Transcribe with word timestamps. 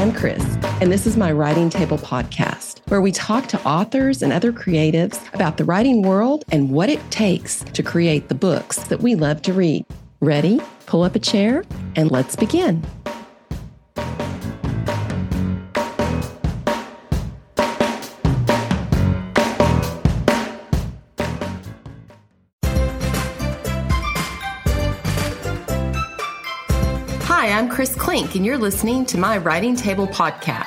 am 0.00 0.12
Chris, 0.14 0.42
and 0.80 0.90
this 0.90 1.06
is 1.06 1.18
my 1.18 1.30
Writing 1.30 1.68
Table 1.68 1.98
podcast, 1.98 2.80
where 2.88 3.02
we 3.02 3.12
talk 3.12 3.48
to 3.48 3.62
authors 3.68 4.22
and 4.22 4.32
other 4.32 4.50
creatives 4.50 5.20
about 5.34 5.58
the 5.58 5.64
writing 5.64 6.00
world 6.00 6.42
and 6.50 6.70
what 6.70 6.88
it 6.88 7.10
takes 7.10 7.62
to 7.64 7.82
create 7.82 8.30
the 8.30 8.34
books 8.34 8.78
that 8.84 9.02
we 9.02 9.14
love 9.14 9.42
to 9.42 9.52
read. 9.52 9.84
Ready? 10.20 10.58
Pull 10.86 11.02
up 11.02 11.16
a 11.16 11.18
chair 11.18 11.64
and 11.96 12.10
let's 12.10 12.34
begin. 12.34 12.82
Chris 27.80 27.94
Klink, 27.94 28.34
and 28.34 28.44
you're 28.44 28.58
listening 28.58 29.06
to 29.06 29.16
my 29.16 29.38
Writing 29.38 29.74
Table 29.74 30.06
podcast. 30.06 30.66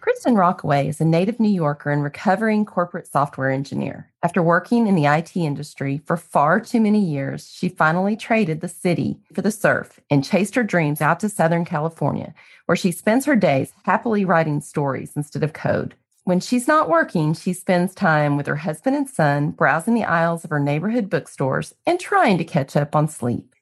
Kristin 0.00 0.38
Rockaway 0.38 0.88
is 0.88 1.02
a 1.02 1.04
native 1.04 1.38
New 1.38 1.50
Yorker 1.50 1.90
and 1.90 2.02
recovering 2.02 2.64
corporate 2.64 3.06
software 3.06 3.50
engineer. 3.50 4.10
After 4.22 4.42
working 4.42 4.86
in 4.86 4.94
the 4.94 5.04
IT 5.04 5.36
industry 5.36 6.00
for 6.06 6.16
far 6.16 6.58
too 6.58 6.80
many 6.80 7.04
years, 7.04 7.52
she 7.52 7.68
finally 7.68 8.16
traded 8.16 8.62
the 8.62 8.68
city 8.68 9.20
for 9.34 9.42
the 9.42 9.50
surf 9.50 10.00
and 10.08 10.24
chased 10.24 10.54
her 10.54 10.62
dreams 10.62 11.02
out 11.02 11.20
to 11.20 11.28
Southern 11.28 11.66
California, 11.66 12.32
where 12.64 12.76
she 12.76 12.90
spends 12.90 13.26
her 13.26 13.36
days 13.36 13.74
happily 13.82 14.24
writing 14.24 14.62
stories 14.62 15.12
instead 15.14 15.42
of 15.42 15.52
code. 15.52 15.94
When 16.30 16.38
she's 16.38 16.68
not 16.68 16.88
working, 16.88 17.34
she 17.34 17.52
spends 17.52 17.92
time 17.92 18.36
with 18.36 18.46
her 18.46 18.54
husband 18.54 18.94
and 18.94 19.10
son, 19.10 19.50
browsing 19.50 19.94
the 19.94 20.04
aisles 20.04 20.44
of 20.44 20.50
her 20.50 20.60
neighborhood 20.60 21.10
bookstores 21.10 21.74
and 21.88 21.98
trying 21.98 22.38
to 22.38 22.44
catch 22.44 22.76
up 22.76 22.94
on 22.94 23.08
sleep. 23.08 23.52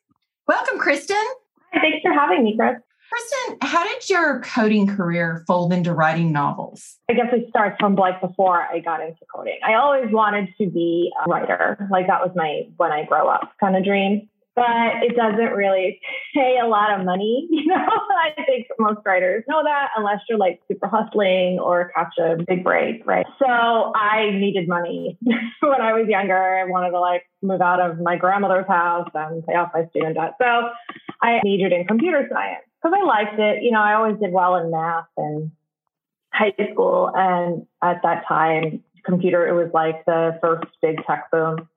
Welcome, 0.47 0.79
Kristin. 0.79 1.25
Hi, 1.73 1.81
thanks 1.81 2.03
for 2.03 2.13
having 2.13 2.45
me, 2.45 2.59
Chris. 2.59 2.77
Kristin, 3.11 3.57
how 3.63 3.85
did 3.85 4.11
your 4.11 4.43
coding 4.43 4.87
career 4.87 5.45
fold 5.47 5.73
into 5.73 5.95
writing 5.95 6.31
novels? 6.31 6.99
I 7.09 7.15
guess 7.15 7.29
it 7.33 7.49
starts 7.49 7.79
from 7.81 7.95
like 7.95 8.21
before 8.21 8.61
I 8.61 8.81
got 8.81 9.01
into 9.01 9.25
coding. 9.35 9.59
I 9.67 9.73
always 9.73 10.13
wanted 10.13 10.51
to 10.61 10.69
be 10.69 11.11
a 11.25 11.31
writer. 11.31 11.89
Like 11.91 12.07
that 12.09 12.21
was 12.21 12.33
my 12.37 12.65
when 12.77 12.93
I 12.93 13.07
grow 13.07 13.29
up 13.29 13.51
kind 13.59 13.79
of 13.79 13.85
dream 13.85 14.29
but 14.59 15.07
it 15.07 15.15
doesn't 15.15 15.55
really 15.55 16.01
pay 16.35 16.59
a 16.63 16.67
lot 16.67 16.99
of 16.99 17.05
money. 17.05 17.49
You 17.59 17.67
know, 17.67 17.75
I 18.39 18.45
think 18.45 18.69
most 18.79 19.01
writers 19.05 19.45
know 19.49 19.63
that 19.65 19.89
unless 19.97 20.21
you're 20.29 20.39
like 20.39 20.61
super 20.69 20.87
hustling 20.87 21.59
or 21.59 21.91
catch 21.95 22.15
a 22.19 22.37
big 22.47 22.63
break, 22.63 23.05
right? 23.05 23.27
So 23.39 23.47
I 23.47 24.31
needed 24.31 24.69
money 24.69 25.19
when 25.61 25.81
I 25.81 25.93
was 25.93 26.07
younger. 26.09 26.37
I 26.37 26.65
wanted 26.65 26.91
to 26.91 27.01
like 27.01 27.25
move 27.43 27.61
out 27.61 27.81
of 27.81 27.99
my 28.01 28.17
grandmother's 28.17 28.67
house 28.67 29.11
and 29.13 29.45
pay 29.45 29.55
off 29.55 29.73
my 29.75 29.87
student 29.91 30.15
debt. 30.15 30.35
So 30.41 30.71
I 31.21 31.41
majored 31.43 31.73
in 31.73 31.87
computer 31.87 32.29
science 32.33 32.65
because 32.81 32.97
I 32.99 33.05
liked 33.05 33.39
it. 33.39 33.63
You 33.63 33.73
know, 33.73 33.81
I 33.81 33.95
always 33.95 34.19
did 34.21 34.33
well 34.33 34.57
in 34.57 34.71
math 34.71 35.07
and 35.17 35.51
high 36.33 36.55
school. 36.73 37.11
And 37.15 37.67
at 37.83 38.03
that 38.03 38.25
time, 38.29 38.83
computer, 39.05 39.47
it 39.47 39.55
was 39.55 39.71
like 39.75 40.05
the 40.05 40.39
first 40.41 40.69
big 40.81 41.05
tech 41.07 41.31
boom. 41.31 41.69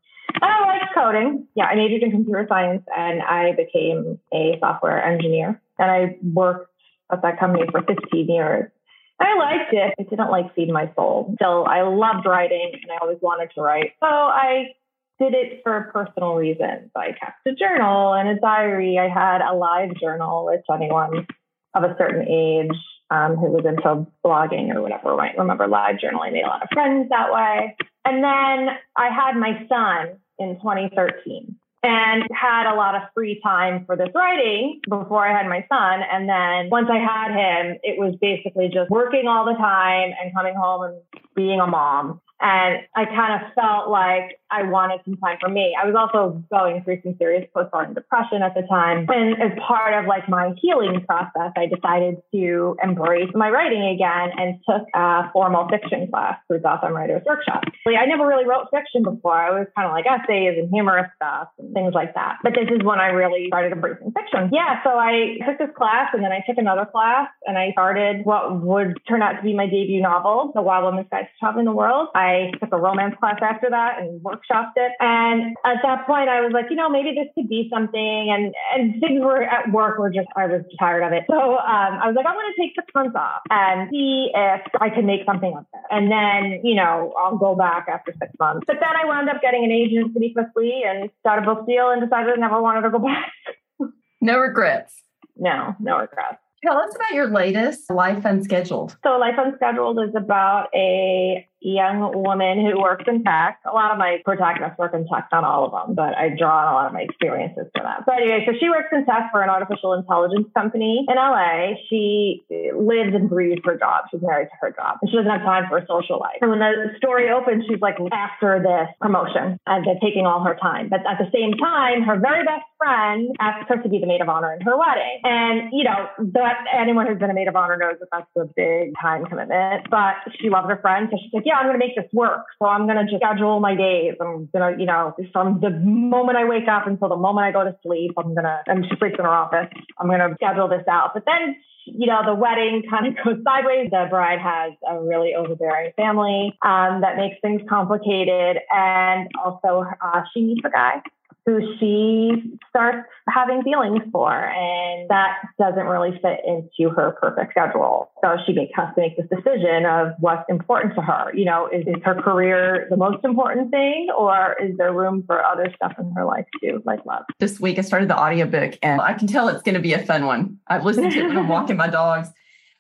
I 0.41 0.65
liked 0.65 0.93
coding. 0.93 1.47
Yeah, 1.55 1.65
I 1.65 1.75
majored 1.75 2.03
in 2.03 2.11
computer 2.11 2.45
science 2.47 2.83
and 2.95 3.21
I 3.21 3.53
became 3.53 4.19
a 4.33 4.57
software 4.59 5.03
engineer. 5.03 5.61
And 5.79 5.91
I 5.91 6.17
worked 6.21 6.71
at 7.11 7.21
that 7.21 7.39
company 7.39 7.65
for 7.71 7.81
15 7.81 8.27
years. 8.29 8.71
I 9.19 9.37
liked 9.37 9.73
it. 9.73 9.93
It 9.97 10.09
didn't 10.09 10.31
like 10.31 10.53
feed 10.55 10.69
my 10.69 10.91
soul. 10.95 11.33
Still, 11.35 11.65
I 11.65 11.81
loved 11.81 12.25
writing 12.25 12.71
and 12.73 12.91
I 12.91 12.97
always 13.01 13.19
wanted 13.21 13.51
to 13.55 13.61
write. 13.61 13.91
So 13.99 14.07
I 14.07 14.73
did 15.19 15.33
it 15.35 15.61
for 15.63 15.91
personal 15.93 16.35
reasons. 16.35 16.89
I 16.95 17.09
kept 17.09 17.45
a 17.45 17.53
journal 17.53 18.13
and 18.13 18.29
a 18.29 18.39
diary. 18.39 18.97
I 18.97 19.07
had 19.07 19.41
a 19.41 19.53
live 19.53 19.91
journal, 20.01 20.45
which 20.45 20.65
anyone 20.73 21.27
of 21.75 21.83
a 21.83 21.95
certain 21.97 22.27
age 22.27 22.75
um, 23.11 23.35
who 23.35 23.51
was 23.51 23.65
into 23.65 24.07
blogging 24.25 24.73
or 24.73 24.81
whatever 24.81 25.15
might 25.15 25.37
remember 25.37 25.67
live 25.67 25.99
journal. 25.99 26.21
I 26.23 26.31
made 26.31 26.43
a 26.43 26.47
lot 26.47 26.63
of 26.63 26.69
friends 26.73 27.09
that 27.09 27.31
way. 27.31 27.75
And 28.05 28.23
then 28.23 28.75
I 28.95 29.09
had 29.09 29.37
my 29.37 29.67
son 29.69 30.17
in 30.41 30.55
2013 30.57 31.55
and 31.83 32.23
had 32.31 32.71
a 32.71 32.75
lot 32.75 32.95
of 32.95 33.01
free 33.13 33.39
time 33.41 33.85
for 33.85 33.95
this 33.95 34.09
writing 34.13 34.81
before 34.87 35.25
I 35.27 35.35
had 35.35 35.47
my 35.47 35.65
son. 35.67 36.01
And 36.11 36.29
then 36.29 36.69
once 36.69 36.87
I 36.91 36.97
had 36.97 37.31
him, 37.31 37.77
it 37.83 37.97
was 37.97 38.15
basically 38.21 38.69
just 38.71 38.89
working 38.91 39.27
all 39.27 39.45
the 39.45 39.53
time 39.53 40.11
and 40.21 40.33
coming 40.33 40.53
home 40.55 40.83
and 40.83 40.95
being 41.35 41.59
a 41.59 41.65
mom. 41.65 42.21
And 42.39 42.79
I 42.95 43.05
kind 43.05 43.41
of 43.41 43.53
felt 43.53 43.89
like 43.89 44.39
I 44.51 44.63
wanted 44.63 44.99
some 45.05 45.17
time 45.17 45.37
for 45.39 45.49
me. 45.49 45.75
I 45.79 45.85
was 45.85 45.95
also 45.95 46.43
going 46.51 46.83
through 46.83 47.01
some 47.03 47.15
serious 47.17 47.47
postpartum 47.55 47.95
depression 47.95 48.41
at 48.43 48.53
the 48.53 48.63
time. 48.67 49.07
And 49.09 49.41
as 49.41 49.57
part 49.65 49.93
of 49.93 50.07
like 50.07 50.27
my 50.27 50.53
healing 50.61 51.05
process, 51.07 51.51
I 51.55 51.67
decided 51.67 52.21
to 52.33 52.75
embrace 52.83 53.29
my 53.33 53.49
writing 53.49 53.83
again 53.83 54.31
and 54.37 54.59
took 54.67 54.87
a 54.93 55.31
formal 55.31 55.67
fiction 55.69 56.07
class 56.11 56.37
through 56.47 56.59
Gotham 56.59 56.93
Writers 56.93 57.23
Workshop. 57.25 57.63
I 57.87 58.05
never 58.05 58.25
really 58.27 58.45
wrote 58.45 58.67
fiction 58.71 59.03
before. 59.03 59.35
I 59.35 59.51
was 59.51 59.67
kind 59.75 59.87
of 59.87 59.93
like 59.93 60.05
essays 60.05 60.57
and 60.57 60.69
humorous 60.69 61.09
stuff 61.15 61.49
and 61.59 61.73
things 61.73 61.93
like 61.93 62.13
that. 62.15 62.37
But 62.43 62.53
this 62.53 62.67
is 62.69 62.83
when 62.83 62.99
I 62.99 63.07
really 63.07 63.47
started 63.47 63.71
embracing 63.71 64.11
fiction. 64.11 64.49
Yeah. 64.51 64.83
So 64.83 64.89
I 64.97 65.37
took 65.45 65.59
this 65.59 65.69
class 65.77 66.09
and 66.13 66.23
then 66.23 66.31
I 66.31 66.43
took 66.47 66.57
another 66.57 66.85
class 66.85 67.29
and 67.45 67.57
I 67.57 67.71
started 67.71 68.25
what 68.25 68.61
would 68.61 68.99
turn 69.07 69.21
out 69.21 69.33
to 69.33 69.43
be 69.43 69.53
my 69.53 69.65
debut 69.65 70.01
novel, 70.01 70.51
The 70.53 70.61
Wild 70.61 70.83
Woman's 70.85 71.07
Guide 71.11 71.29
to 71.29 71.39
Traveling 71.39 71.65
the 71.65 71.71
World. 71.71 72.09
I 72.15 72.51
took 72.59 72.73
a 72.73 72.77
romance 72.77 73.15
class 73.19 73.37
after 73.41 73.69
that 73.69 73.99
and 73.99 74.21
workshopped 74.41 74.73
it. 74.75 74.91
And 74.99 75.55
at 75.65 75.77
that 75.83 76.05
point, 76.07 76.29
I 76.29 76.41
was 76.41 76.51
like, 76.53 76.65
you 76.69 76.75
know, 76.75 76.89
maybe 76.89 77.13
this 77.13 77.27
could 77.35 77.49
be 77.49 77.69
something. 77.71 78.29
And 78.29 78.53
and 78.73 78.99
things 79.01 79.21
were 79.21 79.43
at 79.43 79.71
work 79.71 79.99
were 79.99 80.09
just 80.09 80.27
I 80.35 80.47
was 80.47 80.61
tired 80.79 81.03
of 81.03 81.13
it. 81.13 81.23
So 81.29 81.37
um, 81.39 81.93
I 82.01 82.07
was 82.07 82.15
like, 82.15 82.25
I'm 82.25 82.33
going 82.33 82.51
to 82.55 82.61
take 82.61 82.73
six 82.75 82.87
months 82.93 83.15
off 83.15 83.41
and 83.49 83.89
see 83.91 84.31
if 84.33 84.61
I 84.79 84.89
can 84.89 85.05
make 85.05 85.21
something 85.25 85.53
of 85.55 85.65
it. 85.73 85.81
And 85.89 86.11
then 86.11 86.61
you 86.63 86.75
know 86.75 87.13
I'll 87.17 87.37
go 87.37 87.55
back 87.55 87.87
after 87.91 88.13
six 88.19 88.31
months. 88.39 88.65
But 88.67 88.77
then 88.79 88.89
I 88.95 89.05
wound 89.05 89.29
up 89.29 89.41
getting 89.41 89.63
an 89.63 89.71
agent 89.71 90.11
pretty 90.13 90.33
quickly 90.33 90.83
and 90.85 91.09
started 91.19 91.47
a 91.47 91.55
book 91.55 91.67
deal 91.67 91.89
and 91.89 92.01
decided 92.01 92.33
I 92.33 92.39
never 92.39 92.61
wanted 92.61 92.81
to 92.81 92.89
go 92.89 92.99
back. 92.99 93.31
no 94.21 94.39
regrets. 94.39 94.95
No, 95.37 95.75
no 95.79 95.97
regrets. 95.97 96.37
Tell 96.63 96.77
us 96.77 96.95
about 96.95 97.13
your 97.13 97.27
latest 97.27 97.89
Life 97.89 98.23
Unscheduled. 98.23 98.95
So, 99.03 99.17
Life 99.17 99.33
Unscheduled 99.37 99.97
is 100.07 100.13
about 100.15 100.67
a 100.75 101.47
young 101.61 102.11
woman 102.13 102.59
who 102.65 102.81
works 102.81 103.05
in 103.07 103.23
tech. 103.23 103.59
A 103.65 103.73
lot 103.73 103.91
of 103.91 103.97
my 103.97 104.17
protagonists 104.25 104.77
work 104.77 104.93
in 104.93 105.07
tech, 105.07 105.29
not 105.31 105.43
all 105.43 105.65
of 105.65 105.71
them, 105.71 105.95
but 105.95 106.17
I 106.17 106.29
draw 106.33 106.65
on 106.65 106.73
a 106.73 106.75
lot 106.75 106.87
of 106.87 106.93
my 106.93 107.01
experiences 107.01 107.69
for 107.75 107.83
that. 107.83 108.03
So 108.05 108.11
anyway, 108.11 108.43
so 108.45 108.53
she 108.59 108.69
works 108.69 108.89
in 108.91 109.05
tech 109.05 109.29
for 109.31 109.41
an 109.41 109.49
artificial 109.49 109.93
intelligence 109.93 110.49
company 110.57 111.05
in 111.07 111.15
LA. 111.15 111.77
She 111.89 112.41
lives 112.73 113.13
and 113.13 113.29
breathes 113.29 113.61
her 113.65 113.77
job. 113.77 114.05
She's 114.11 114.21
married 114.21 114.49
to 114.49 114.57
her 114.61 114.71
job. 114.71 114.97
And 115.01 115.09
she 115.09 115.17
doesn't 115.17 115.29
have 115.29 115.45
time 115.45 115.65
for 115.69 115.77
a 115.77 115.85
social 115.85 116.19
life. 116.19 116.41
And 116.41 116.49
when 116.49 116.59
the 116.59 116.97
story 116.97 117.29
opens, 117.29 117.65
she's 117.69 117.81
like 117.81 117.97
after 118.11 118.57
this 118.57 118.89
promotion 118.99 119.59
and 119.67 119.85
they're 119.85 120.01
taking 120.01 120.25
all 120.25 120.43
her 120.43 120.57
time. 120.57 120.89
But 120.89 121.05
at 121.05 121.21
the 121.21 121.29
same 121.29 121.53
time, 121.53 122.01
her 122.03 122.17
very 122.17 122.43
best 122.43 122.65
friend 122.77 123.29
asks 123.39 123.69
her 123.69 123.77
to 123.77 123.89
be 123.89 123.99
the 123.99 124.07
maid 124.07 124.21
of 124.21 124.29
honor 124.29 124.53
in 124.53 124.61
her 124.65 124.77
wedding. 124.77 125.21
And, 125.23 125.69
you 125.71 125.83
know, 125.83 126.09
that 126.33 126.65
anyone 126.73 127.05
who's 127.05 127.19
been 127.19 127.29
a 127.29 127.37
maid 127.37 127.47
of 127.47 127.55
honor 127.55 127.77
knows 127.77 127.99
that 127.99 128.09
that's 128.11 128.31
a 128.37 128.49
big 128.55 128.93
time 129.01 129.25
commitment. 129.25 129.89
But 129.89 130.15
she 130.39 130.49
loves 130.49 130.67
her 130.69 130.79
friend. 130.81 131.07
So 131.11 131.17
she's 131.21 131.33
like, 131.33 131.45
yeah, 131.45 131.50
I'm 131.53 131.67
going 131.67 131.79
to 131.79 131.85
make 131.85 131.95
this 131.95 132.11
work. 132.13 132.45
So 132.59 132.65
I'm 132.67 132.87
going 132.87 132.97
to 132.97 133.11
just 133.11 133.23
schedule 133.23 133.59
my 133.59 133.75
days. 133.75 134.15
I'm 134.19 134.49
going 134.53 134.73
to, 134.73 134.79
you 134.79 134.85
know, 134.85 135.15
from 135.31 135.59
the 135.59 135.69
moment 135.69 136.37
I 136.37 136.45
wake 136.45 136.67
up 136.67 136.87
until 136.87 137.09
the 137.09 137.17
moment 137.17 137.45
I 137.45 137.51
go 137.51 137.63
to 137.63 137.75
sleep, 137.83 138.11
I'm 138.17 138.33
going 138.33 138.43
to, 138.43 138.59
and 138.67 138.85
she 138.85 138.95
sleeps 138.97 139.15
in 139.17 139.25
her 139.25 139.31
office. 139.31 139.67
I'm 139.97 140.07
going 140.07 140.19
to 140.19 140.35
schedule 140.35 140.67
this 140.67 140.87
out. 140.89 141.11
But 141.13 141.25
then, 141.25 141.55
you 141.85 142.07
know, 142.07 142.21
the 142.25 142.35
wedding 142.35 142.83
kind 142.89 143.07
of 143.07 143.15
goes 143.23 143.43
sideways. 143.43 143.89
The 143.91 144.07
bride 144.09 144.39
has 144.39 144.73
a 144.87 145.01
really 145.01 145.33
overbearing 145.35 145.93
family 145.95 146.57
um, 146.61 147.01
that 147.01 147.17
makes 147.17 147.37
things 147.41 147.61
complicated. 147.67 148.57
And 148.71 149.27
also, 149.43 149.85
uh, 150.01 150.21
she 150.33 150.41
needs 150.41 150.61
a 150.65 150.69
guy 150.69 151.01
who 151.45 151.59
she 151.79 152.57
starts 152.69 153.07
having 153.27 153.63
feelings 153.63 154.01
for. 154.11 154.31
And 154.31 155.09
that 155.09 155.37
doesn't 155.59 155.85
really 155.85 156.11
fit 156.21 156.39
into 156.45 156.93
her 156.93 157.17
perfect 157.19 157.51
schedule. 157.51 158.11
So 158.23 158.37
she 158.45 158.53
has 158.75 158.93
to 158.95 159.01
make 159.01 159.17
this 159.17 159.27
decision 159.27 159.85
of 159.85 160.13
what's 160.19 160.47
important 160.49 160.95
to 160.95 161.01
her. 161.01 161.31
You 161.33 161.45
know, 161.45 161.67
is, 161.67 161.87
is 161.87 162.01
her 162.03 162.15
career 162.15 162.87
the 162.89 162.97
most 162.97 163.25
important 163.25 163.71
thing 163.71 164.09
or 164.15 164.55
is 164.61 164.77
there 164.77 164.93
room 164.93 165.23
for 165.25 165.43
other 165.45 165.71
stuff 165.75 165.93
in 165.97 166.11
her 166.15 166.25
life 166.25 166.45
too, 166.61 166.81
like 166.85 167.05
love? 167.05 167.23
This 167.39 167.59
week 167.59 167.79
I 167.79 167.81
started 167.81 168.09
the 168.09 168.19
audiobook 168.19 168.77
and 168.83 169.01
I 169.01 169.13
can 169.13 169.27
tell 169.27 169.49
it's 169.49 169.63
going 169.63 169.75
to 169.75 169.81
be 169.81 169.93
a 169.93 170.05
fun 170.05 170.25
one. 170.25 170.59
I've 170.67 170.85
listened 170.85 171.11
to 171.11 171.19
it 171.19 171.27
when 171.27 171.37
I'm 171.37 171.47
walking 171.47 171.77
my 171.77 171.87
dogs. 171.87 172.29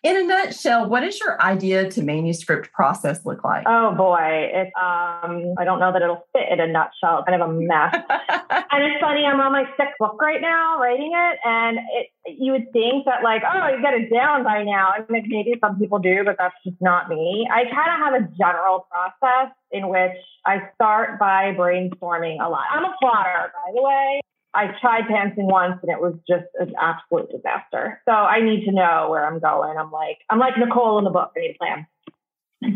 In 0.03 0.17
a 0.17 0.23
nutshell, 0.23 0.89
what 0.89 1.01
does 1.01 1.19
your 1.19 1.39
idea 1.43 1.87
to 1.91 2.01
manuscript 2.01 2.73
process 2.73 3.23
look 3.23 3.43
like? 3.43 3.65
Oh 3.67 3.93
boy, 3.93 4.49
it's 4.51 4.71
um, 4.75 5.53
I 5.59 5.63
don't 5.63 5.79
know 5.79 5.93
that 5.93 6.01
it'll 6.01 6.25
fit 6.33 6.49
in 6.51 6.59
a 6.59 6.65
nutshell. 6.65 7.19
It's 7.19 7.29
kind 7.29 7.39
of 7.39 7.47
a 7.47 7.53
mess. 7.53 7.93
and 8.71 8.83
it's 8.83 8.99
funny, 8.99 9.25
I'm 9.25 9.39
on 9.39 9.51
my 9.51 9.65
sixth 9.77 9.93
book 9.99 10.19
right 10.19 10.41
now, 10.41 10.79
writing 10.79 11.11
it, 11.13 11.39
and 11.45 11.77
it 11.93 12.07
you 12.25 12.51
would 12.51 12.73
think 12.73 13.05
that 13.05 13.21
like, 13.23 13.43
oh, 13.45 13.75
you 13.75 13.81
get 13.81 13.93
it 13.93 14.11
down 14.11 14.43
by 14.43 14.63
now. 14.63 14.89
I 14.89 15.05
mean, 15.07 15.25
maybe 15.27 15.53
some 15.61 15.77
people 15.77 15.99
do, 15.99 16.23
but 16.25 16.35
that's 16.39 16.55
just 16.65 16.81
not 16.81 17.07
me. 17.07 17.47
I 17.53 17.65
kind 17.65 17.93
of 17.93 17.99
have 18.01 18.13
a 18.23 18.37
general 18.39 18.87
process 18.89 19.53
in 19.71 19.87
which 19.87 20.17
I 20.47 20.69
start 20.73 21.19
by 21.19 21.53
brainstorming 21.53 22.43
a 22.43 22.49
lot. 22.49 22.63
I'm 22.71 22.85
a 22.85 22.95
plotter, 22.99 23.53
by 23.53 23.71
the 23.75 23.81
way. 23.83 24.21
I 24.53 24.67
tried 24.81 25.03
pantsing 25.05 25.47
once 25.47 25.79
and 25.81 25.91
it 25.91 26.01
was 26.01 26.13
just 26.27 26.45
an 26.59 26.73
absolute 26.79 27.31
disaster. 27.31 28.01
So 28.05 28.11
I 28.11 28.41
need 28.41 28.65
to 28.65 28.71
know 28.71 29.07
where 29.09 29.25
I'm 29.25 29.39
going. 29.39 29.77
I'm 29.77 29.91
like, 29.91 30.17
I'm 30.29 30.39
like 30.39 30.57
Nicole 30.57 30.97
in 30.97 31.05
the 31.05 31.09
book. 31.09 31.31
I 31.37 31.39
need 31.39 31.55
a 31.55 31.57
plan. 31.57 31.87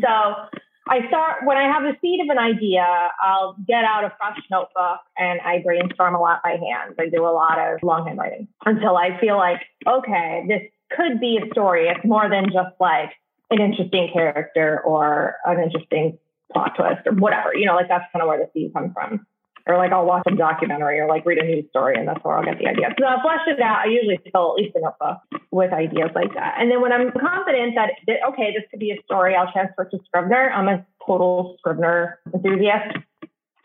So 0.01 0.57
I 0.87 1.07
start 1.07 1.45
when 1.45 1.57
I 1.57 1.71
have 1.71 1.83
the 1.83 1.97
seed 2.01 2.21
of 2.21 2.29
an 2.29 2.37
idea, 2.37 2.85
I'll 3.21 3.55
get 3.67 3.83
out 3.83 4.05
a 4.05 4.13
fresh 4.17 4.37
notebook 4.49 4.99
and 5.17 5.41
I 5.41 5.61
brainstorm 5.63 6.15
a 6.15 6.19
lot 6.19 6.41
by 6.43 6.51
hand. 6.51 6.95
I 6.99 7.09
do 7.09 7.25
a 7.25 7.33
lot 7.33 7.59
of 7.59 7.83
longhand 7.83 8.19
writing 8.19 8.47
until 8.65 8.95
I 8.95 9.19
feel 9.19 9.35
like, 9.35 9.61
okay, 9.87 10.45
this 10.47 10.61
could 10.95 11.19
be 11.19 11.39
a 11.43 11.49
story. 11.51 11.87
It's 11.87 12.05
more 12.05 12.29
than 12.29 12.45
just 12.45 12.75
like 12.79 13.11
an 13.49 13.59
interesting 13.59 14.09
character 14.13 14.79
or 14.85 15.35
an 15.45 15.61
interesting 15.61 16.19
plot 16.53 16.73
twist 16.77 17.01
or 17.05 17.13
whatever. 17.13 17.53
You 17.53 17.65
know, 17.65 17.75
like 17.75 17.89
that's 17.89 18.05
kind 18.13 18.23
of 18.23 18.29
where 18.29 18.37
the 18.37 18.49
seed 18.53 18.73
comes 18.73 18.93
from 18.93 19.25
or 19.67 19.77
like 19.77 19.91
I'll 19.91 20.05
watch 20.05 20.23
a 20.27 20.35
documentary 20.35 20.99
or 20.99 21.07
like 21.07 21.25
read 21.25 21.39
a 21.39 21.43
news 21.43 21.65
story 21.69 21.95
and 21.97 22.07
that's 22.07 22.23
where 22.23 22.37
I'll 22.37 22.45
get 22.45 22.59
the 22.59 22.67
idea. 22.67 22.93
So 22.99 23.05
I'll 23.05 23.21
flesh 23.21 23.41
it 23.47 23.59
out. 23.59 23.85
I 23.85 23.89
usually 23.89 24.19
fill 24.31 24.55
at 24.57 24.63
least 24.63 24.75
a 24.75 24.81
notebook 24.81 25.17
with 25.51 25.73
ideas 25.73 26.11
like 26.13 26.33
that. 26.35 26.55
And 26.59 26.69
then 26.69 26.81
when 26.81 26.91
I'm 26.91 27.11
confident 27.11 27.75
that, 27.75 27.91
okay, 28.29 28.53
this 28.53 28.63
could 28.69 28.79
be 28.79 28.91
a 28.91 29.01
story, 29.03 29.35
I'll 29.35 29.51
transfer 29.51 29.85
to 29.85 29.99
Scrivener. 30.05 30.51
I'm 30.51 30.67
a 30.67 30.85
total 31.05 31.55
Scrivener 31.59 32.19
enthusiast. 32.33 32.97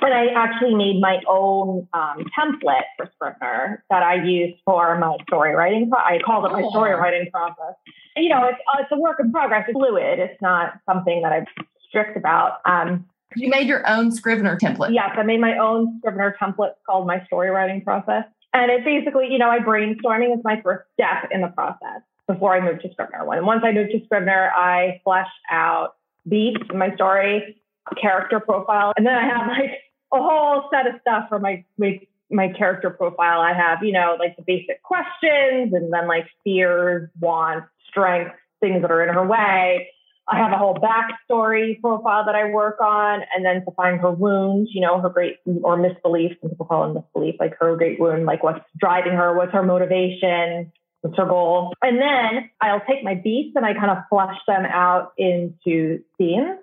And 0.03 0.15
I 0.15 0.29
actually 0.35 0.75
made 0.75 0.99
my 0.99 1.21
own 1.29 1.87
um, 1.93 2.25
template 2.33 2.89
for 2.97 3.11
Scrivener 3.17 3.85
that 3.91 4.03
I 4.03 4.25
use 4.25 4.55
for 4.65 4.97
my 4.99 5.19
story 5.29 5.55
writing. 5.55 5.91
I 5.95 6.19
call 6.25 6.47
it 6.47 6.53
my 6.53 6.67
story 6.71 6.95
writing 6.95 7.31
process. 7.31 7.75
And, 8.17 8.25
you 8.25 8.31
know, 8.31 8.45
it's, 8.45 8.59
uh, 8.73 8.81
it's 8.81 8.93
a 8.93 8.99
work 8.99 9.21
in 9.21 9.31
progress. 9.31 9.67
It's 9.69 9.77
fluid. 9.77 10.19
It's 10.19 10.41
not 10.41 10.81
something 10.89 11.21
that 11.23 11.33
I'm 11.33 11.45
strict 11.91 12.17
about. 12.17 12.61
Um, 12.65 13.05
you 13.37 13.49
made 13.49 13.67
your 13.67 13.89
own 13.89 14.13
Scrivener 14.13 14.57
template. 14.57 14.93
Yes, 14.93 15.11
I 15.17 15.23
made 15.23 15.41
my 15.41 15.59
own 15.59 15.99
Scrivener 15.99 16.37
template 16.41 16.73
called 16.87 17.07
my 17.07 17.25
story 17.27 17.51
writing 17.51 17.83
process. 17.83 18.25
And 18.53 18.71
it's 18.71 18.85
basically, 18.85 19.29
you 19.31 19.39
know, 19.39 19.49
I 19.49 19.61
brainstorming 19.61 20.37
is 20.37 20.43
my 20.43 20.61
first 20.63 20.89
step 20.95 21.31
in 21.31 21.41
the 21.41 21.49
process 21.49 22.03
before 22.27 22.55
I 22.55 22.61
move 22.61 22.81
to 22.83 22.91
Scrivener. 22.93 23.25
When 23.25 23.47
once 23.47 23.63
I 23.65 23.73
move 23.73 23.91
to 23.91 24.05
Scrivener, 24.05 24.51
I 24.55 25.01
flesh 25.05 25.31
out 25.51 25.97
beats 26.29 26.63
in 26.71 26.79
my 26.79 26.95
story, 26.95 27.61
character 28.01 28.41
profile, 28.41 28.93
and 28.97 29.07
then 29.07 29.15
I 29.15 29.27
have 29.27 29.47
like 29.47 29.71
a 30.13 30.19
whole 30.19 30.69
set 30.73 30.87
of 30.87 31.01
stuff 31.01 31.29
for 31.29 31.39
my, 31.39 31.65
my 31.79 32.01
my 32.31 32.49
character 32.49 32.91
profile. 32.91 33.41
I 33.41 33.53
have, 33.53 33.83
you 33.83 33.93
know, 33.93 34.17
like 34.19 34.37
the 34.37 34.43
basic 34.43 34.83
questions 34.83 35.73
and 35.75 35.93
then 35.93 36.07
like 36.07 36.27
fears, 36.45 37.11
wants, 37.21 37.67
strengths, 37.89 38.37
things 38.61 38.83
that 38.83 38.91
are 38.91 39.03
in 39.03 39.13
her 39.13 39.27
way. 39.27 39.89
I 40.31 40.39
have 40.39 40.53
a 40.53 40.57
whole 40.57 40.77
backstory 40.77 41.81
profile 41.81 42.25
that 42.27 42.37
I 42.37 42.51
work 42.51 42.81
on, 42.81 43.23
and 43.35 43.45
then 43.45 43.65
to 43.65 43.71
find 43.73 44.01
her 44.01 44.13
wounds, 44.13 44.71
you 44.73 44.81
know, 44.81 45.01
her 45.01 45.09
great 45.09 45.39
or 45.63 45.77
misbelief. 45.77 46.37
Some 46.41 46.51
people 46.51 46.67
call 46.67 46.89
it 46.89 46.95
misbelief, 46.95 47.35
like 47.41 47.55
her 47.59 47.77
great 47.77 47.99
wound, 47.99 48.27
like 48.27 48.43
what's 48.45 48.65
driving 48.79 49.13
her, 49.13 49.37
what's 49.37 49.53
her 49.53 49.65
motivation, 49.65 50.71
what's 51.01 51.17
her 51.17 51.27
goal. 51.27 51.75
And 51.83 51.99
then 51.99 52.49
I'll 52.61 52.83
take 52.89 53.03
my 53.03 53.15
beats 53.15 53.57
and 53.57 53.67
I 53.67 53.75
kind 53.75 53.91
of 53.91 53.99
flesh 54.09 54.37
them 54.47 54.65
out 54.67 55.13
into 55.19 56.05
scenes. 56.17 56.59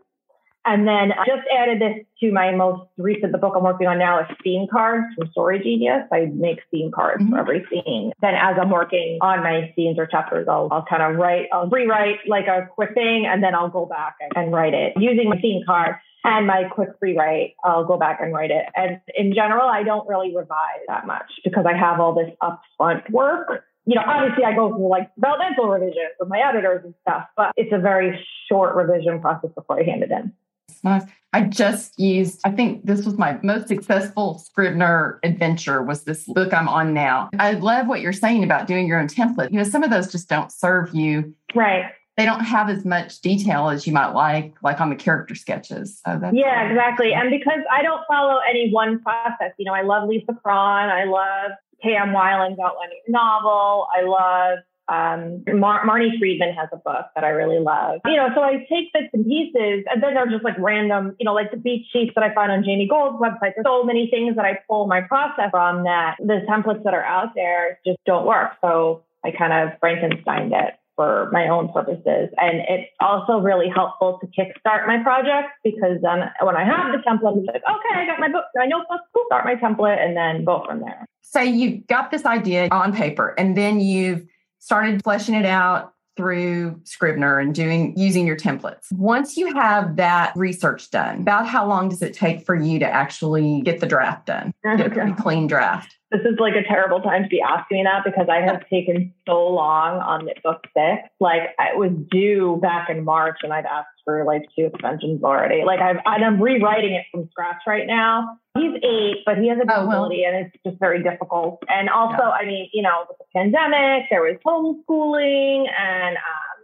And 0.68 0.86
then 0.86 1.14
I 1.14 1.24
just 1.26 1.48
added 1.48 1.80
this 1.80 2.06
to 2.20 2.32
my 2.34 2.54
most 2.54 2.90
recent, 2.98 3.32
the 3.32 3.38
book 3.38 3.54
I'm 3.56 3.64
working 3.64 3.88
on 3.88 3.98
now 3.98 4.20
is 4.20 4.28
scene 4.44 4.68
cards 4.70 5.06
from 5.16 5.32
Story 5.32 5.60
Genius. 5.64 6.04
I 6.12 6.26
make 6.34 6.60
scene 6.70 6.92
cards 6.94 7.24
mm-hmm. 7.24 7.32
for 7.32 7.40
every 7.40 7.66
scene. 7.70 8.12
Then 8.22 8.34
as 8.36 8.58
I'm 8.62 8.70
working 8.70 9.18
on 9.22 9.44
my 9.44 9.72
scenes 9.78 9.98
or 9.98 10.06
chapters, 10.06 10.46
I'll, 10.50 10.68
I'll 10.70 10.84
kind 10.84 11.02
of 11.02 11.16
write, 11.16 11.46
I'll 11.54 11.70
rewrite 11.70 12.28
like 12.28 12.48
a 12.48 12.68
quick 12.76 12.94
thing 12.94 13.26
and 13.26 13.42
then 13.42 13.56
I'll 13.56 13.70
go 13.70 13.86
back 13.86 14.18
and, 14.20 14.32
and 14.36 14.54
write 14.54 14.74
it 14.74 14.94
using 14.98 15.30
my 15.30 15.40
scene 15.40 15.64
card 15.66 15.96
and 16.26 16.46
my 16.46 16.66
quick 16.70 16.90
rewrite. 17.00 17.54
I'll 17.64 17.86
go 17.86 17.98
back 17.98 18.20
and 18.22 18.34
write 18.34 18.52
it. 18.52 18.66
And 18.76 19.00
in 19.16 19.34
general, 19.34 19.70
I 19.70 19.84
don't 19.84 20.06
really 20.10 20.36
revise 20.36 20.84
that 20.90 21.08
much 21.08 21.32
because 21.46 21.66
I 21.66 21.78
have 21.78 22.02
all 22.02 22.14
this 22.14 22.34
upfront 22.44 23.10
work 23.10 23.64
you 23.90 23.96
know, 23.96 24.02
obviously 24.06 24.44
I 24.44 24.54
go 24.54 24.68
through 24.68 24.90
like 24.90 25.16
developmental 25.16 25.70
revisions 25.70 26.12
with 26.20 26.28
my 26.28 26.42
editors 26.46 26.82
and 26.84 26.94
stuff, 27.04 27.24
but 27.38 27.54
it's 27.56 27.72
a 27.72 27.80
very 27.80 28.20
short 28.52 28.76
revision 28.76 29.22
process 29.22 29.50
before 29.56 29.80
I 29.80 29.84
hand 29.84 30.04
it 30.04 30.12
in 30.12 30.34
nice. 30.84 31.04
I 31.34 31.42
just 31.42 32.00
used, 32.00 32.42
I 32.46 32.52
think 32.52 32.86
this 32.86 33.06
was 33.06 33.18
my 33.18 33.38
most 33.44 33.68
successful 33.68 34.40
Scrivener 34.40 35.20
adventure 35.24 35.84
was 35.84 36.04
this 36.04 36.26
book 36.26 36.54
I'm 36.54 36.70
on 36.70 36.94
now. 36.94 37.30
I 37.38 37.52
love 37.52 37.88
what 37.88 38.02
you're 38.02 38.14
saying 38.14 38.44
about 38.44 38.66
doing 38.66 38.88
your 38.88 39.00
own 39.00 39.08
template. 39.08 39.52
You 39.52 39.58
know, 39.58 39.64
some 39.64 39.84
of 39.84 39.92
those 39.92 40.12
just 40.12 40.30
don't 40.30 40.52
serve 40.52 40.96
you. 40.96 41.34
Right. 41.54 41.86
They 42.16 42.26
don't 42.26 42.40
have 42.40 42.70
as 42.70 42.86
much 42.86 43.22
detail 43.22 43.70
as 43.70 43.86
you 43.86 43.94
might 43.94 44.14
like, 44.14 44.56
like 44.64 44.82
on 44.82 44.90
the 44.90 44.96
character 44.96 45.36
sketches. 45.36 46.02
So 46.04 46.20
yeah, 46.34 46.64
cool. 46.64 46.72
exactly. 46.72 47.14
And 47.14 47.30
because 47.30 47.60
I 47.72 47.84
don't 47.84 48.02
follow 48.08 48.40
any 48.50 48.72
one 48.72 49.00
process, 49.02 49.52
you 49.60 49.66
know, 49.66 49.74
I 49.74 49.84
love 49.84 50.10
Lisa 50.10 50.34
Cron. 50.42 50.90
I 50.90 51.04
love 51.04 51.52
K.M. 51.84 52.14
Weiland's 52.14 52.60
Outlander 52.60 52.96
novel. 53.08 53.88
I 53.96 54.02
love 54.02 54.60
um, 54.90 55.44
Mar- 55.48 55.86
Marnie 55.86 56.18
Friedman 56.20 56.54
has 56.54 56.70
a 56.72 56.78
book 56.78 57.08
that 57.16 57.24
I 57.24 57.30
really 57.30 57.60
love. 57.60 58.02
You 58.06 58.16
know, 58.16 58.30
so 58.34 58.42
I 58.42 58.66
take 58.70 58.94
bits 58.94 59.10
and 59.14 59.26
pieces, 59.26 59.86
and 59.92 60.02
then 60.02 60.14
they're 60.14 60.28
just 60.28 60.44
like 60.44 60.58
random, 60.58 61.16
you 61.20 61.26
know, 61.26 61.34
like 61.34 61.52
the 61.52 61.58
beat 61.58 61.86
sheets 61.92 62.14
that 62.16 62.24
I 62.24 62.34
find 62.34 62.52
on 62.52 62.64
Jami 62.64 62.88
Gold's 62.88 63.20
website. 63.20 63.54
There's 63.56 63.66
so 63.66 63.84
many 63.84 64.08
things 64.10 64.36
that 64.36 64.46
I 64.46 64.60
pull 64.68 64.88
my 64.88 65.02
process 65.02 65.52
from 65.52 65.84
that 65.84 66.16
the 66.20 66.46
templates 66.50 66.84
that 66.84 66.94
are 66.94 67.04
out 67.04 67.36
there 67.36 67.80
just 67.86 68.00
don't 68.06 68.26
work. 68.26 68.52
So 68.62 69.04
I 69.24 69.32
kind 69.32 69.54
of 69.54 69.80
Frankensteined 69.80 70.52
it 70.54 70.76
for 70.96 71.30
my 71.32 71.48
own 71.48 71.72
purposes. 71.72 72.30
And 72.38 72.60
it's 72.68 72.90
also 73.00 73.38
really 73.38 73.70
helpful 73.70 74.20
to 74.20 74.28
kickstart 74.28 74.88
my 74.88 75.02
project 75.04 75.50
because 75.64 76.02
then 76.02 76.32
when 76.42 76.58
I 76.58 76.66
have 76.66 76.92
the 76.92 76.98
template, 77.08 77.38
I'm 77.38 77.46
like, 77.46 77.56
okay, 77.56 78.00
I 78.00 78.06
got 78.08 78.20
my 78.20 78.30
book, 78.30 78.46
I 78.60 78.66
know, 78.66 78.80
notebook, 78.80 79.02
start 79.28 79.46
my 79.46 79.56
template, 79.56 80.04
and 80.04 80.18
then 80.18 80.44
go 80.44 80.64
from 80.66 80.80
there. 80.80 81.06
So 81.22 81.40
you 81.40 81.84
got 81.88 82.10
this 82.10 82.26
idea 82.26 82.68
on 82.72 82.94
paper, 82.94 83.36
and 83.38 83.56
then 83.56 83.80
you've 83.80 84.26
started 84.68 85.02
fleshing 85.02 85.34
it 85.34 85.46
out 85.46 85.94
through 86.18 86.78
Scrivener 86.84 87.40
and 87.40 87.56
doing 87.56 87.98
using 87.98 88.28
your 88.28 88.36
templates. 88.36 88.92
Once 88.92 89.38
you 89.38 89.54
have 89.54 89.96
that 89.96 90.34
research 90.36 90.92
done, 90.92 91.22
about 91.22 91.48
how 91.48 91.66
long 91.66 91.88
does 91.88 92.02
it 92.02 92.14
take 92.14 92.46
for 92.46 92.54
you 92.54 92.78
to 92.80 92.86
actually 92.86 93.62
get 93.62 93.80
the 93.80 93.86
draft 93.86 94.26
done? 94.26 94.54
Get 94.66 94.88
a 94.88 94.90
pretty 94.90 95.14
clean 95.14 95.48
draft. 95.48 95.97
This 96.10 96.22
is 96.22 96.40
like 96.40 96.54
a 96.56 96.66
terrible 96.66 97.02
time 97.02 97.24
to 97.24 97.30
be 97.30 97.42
asking 97.42 97.80
me 97.80 97.84
that 97.84 98.06
because 98.06 98.28
I 98.32 98.40
have 98.40 98.68
taken 98.70 99.14
so 99.28 99.48
long 99.48 100.00
on 100.00 100.30
book 100.44 100.62
six. 100.74 101.10
Like 101.20 101.42
it 101.60 101.78
was 101.78 101.92
due 102.10 102.60
back 102.62 102.90
in 102.90 103.04
March 103.04 103.40
and 103.44 103.52
I've 103.52 103.66
asked 103.66 103.90
for 104.06 104.24
like 104.24 104.44
two 104.58 104.70
extensions 104.74 105.22
already. 105.24 105.64
Like 105.66 105.82
I've, 105.82 105.98
and 106.06 106.24
I'm 106.24 106.42
rewriting 106.42 106.94
it 106.94 107.06
from 107.12 107.28
scratch 107.32 107.62
right 107.68 107.86
now. 107.86 108.38
He's 108.58 108.76
eight, 108.84 109.24
but 109.26 109.38
he 109.38 109.50
has 109.50 109.58
a 109.62 109.66
disability 109.66 110.24
oh, 110.26 110.32
well. 110.32 110.40
and 110.40 110.48
it's 110.48 110.64
just 110.66 110.80
very 110.80 111.04
difficult. 111.04 111.62
And 111.68 111.90
also, 111.90 112.24
yeah. 112.24 112.30
I 112.30 112.46
mean, 112.46 112.70
you 112.74 112.84
know, 112.84 113.06
with 113.10 113.18
the 113.18 113.26
pandemic, 113.36 114.10
there 114.10 114.22
was 114.22 114.38
homeschooling 114.46 115.68
and 115.70 116.16
um, 116.16 116.58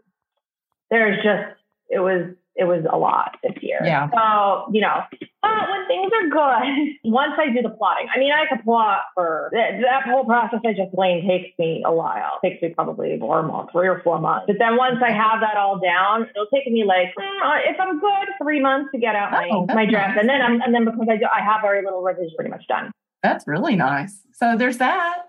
there's 0.90 1.18
just, 1.18 1.60
it 1.90 2.00
was 2.00 2.34
it 2.56 2.66
was 2.66 2.86
a 2.92 2.98
lot 2.98 3.38
this 3.42 3.58
year. 3.62 3.80
Yeah. 3.84 4.10
So, 4.14 4.72
you 4.72 4.82
know, 4.82 5.02
but 5.42 5.70
when 5.70 5.88
things 5.88 6.12
are 6.14 6.30
good, 6.30 6.94
once 7.12 7.34
I 7.38 7.52
do 7.52 7.62
the 7.62 7.70
plotting, 7.70 8.08
I 8.14 8.20
mean, 8.20 8.32
I 8.32 8.46
could 8.48 8.64
plot 8.64 9.02
for 9.16 9.50
that, 9.52 9.82
that 9.82 10.04
whole 10.04 10.24
process 10.26 10.60
I 10.66 10.72
just 10.72 10.94
explained 10.94 11.28
takes 11.28 11.58
me 11.58 11.84
a 11.86 11.94
while. 11.94 12.40
It 12.42 12.50
takes 12.50 12.62
me 12.62 12.70
probably 12.70 13.18
four 13.20 13.44
months, 13.44 13.72
three 13.72 13.88
or 13.88 14.02
four 14.04 14.20
months. 14.20 14.46
But 14.48 14.58
then 14.60 14.78
once 14.78 14.98
I 15.04 15.12
have 15.12 15.42
that 15.42 15.58
all 15.58 15.80
down, 15.80 16.30
it'll 16.30 16.48
take 16.48 16.68
me 16.72 16.84
like, 16.86 17.14
mm, 17.18 17.60
if 17.66 17.80
I'm 17.80 18.00
good, 18.00 18.28
three 18.42 18.62
months 18.62 18.92
to 18.94 19.00
get 19.00 19.16
out 19.16 19.32
my, 19.32 19.50
oh, 19.52 19.66
my 19.66 19.86
draft. 19.86 20.16
Nice. 20.16 20.20
And 20.22 20.30
then 20.30 20.42
I'm, 20.42 20.62
and 20.62 20.74
then 20.74 20.86
because 20.86 21.08
I 21.10 21.18
do, 21.18 21.26
I 21.26 21.42
have 21.44 21.62
very 21.62 21.84
little 21.84 22.02
revision 22.02 22.34
pretty 22.36 22.52
much 22.52 22.68
done. 22.68 22.92
That's 23.24 23.48
really 23.48 23.76
nice. 23.76 24.22
So 24.34 24.58
there's 24.58 24.78
that. 24.78 25.24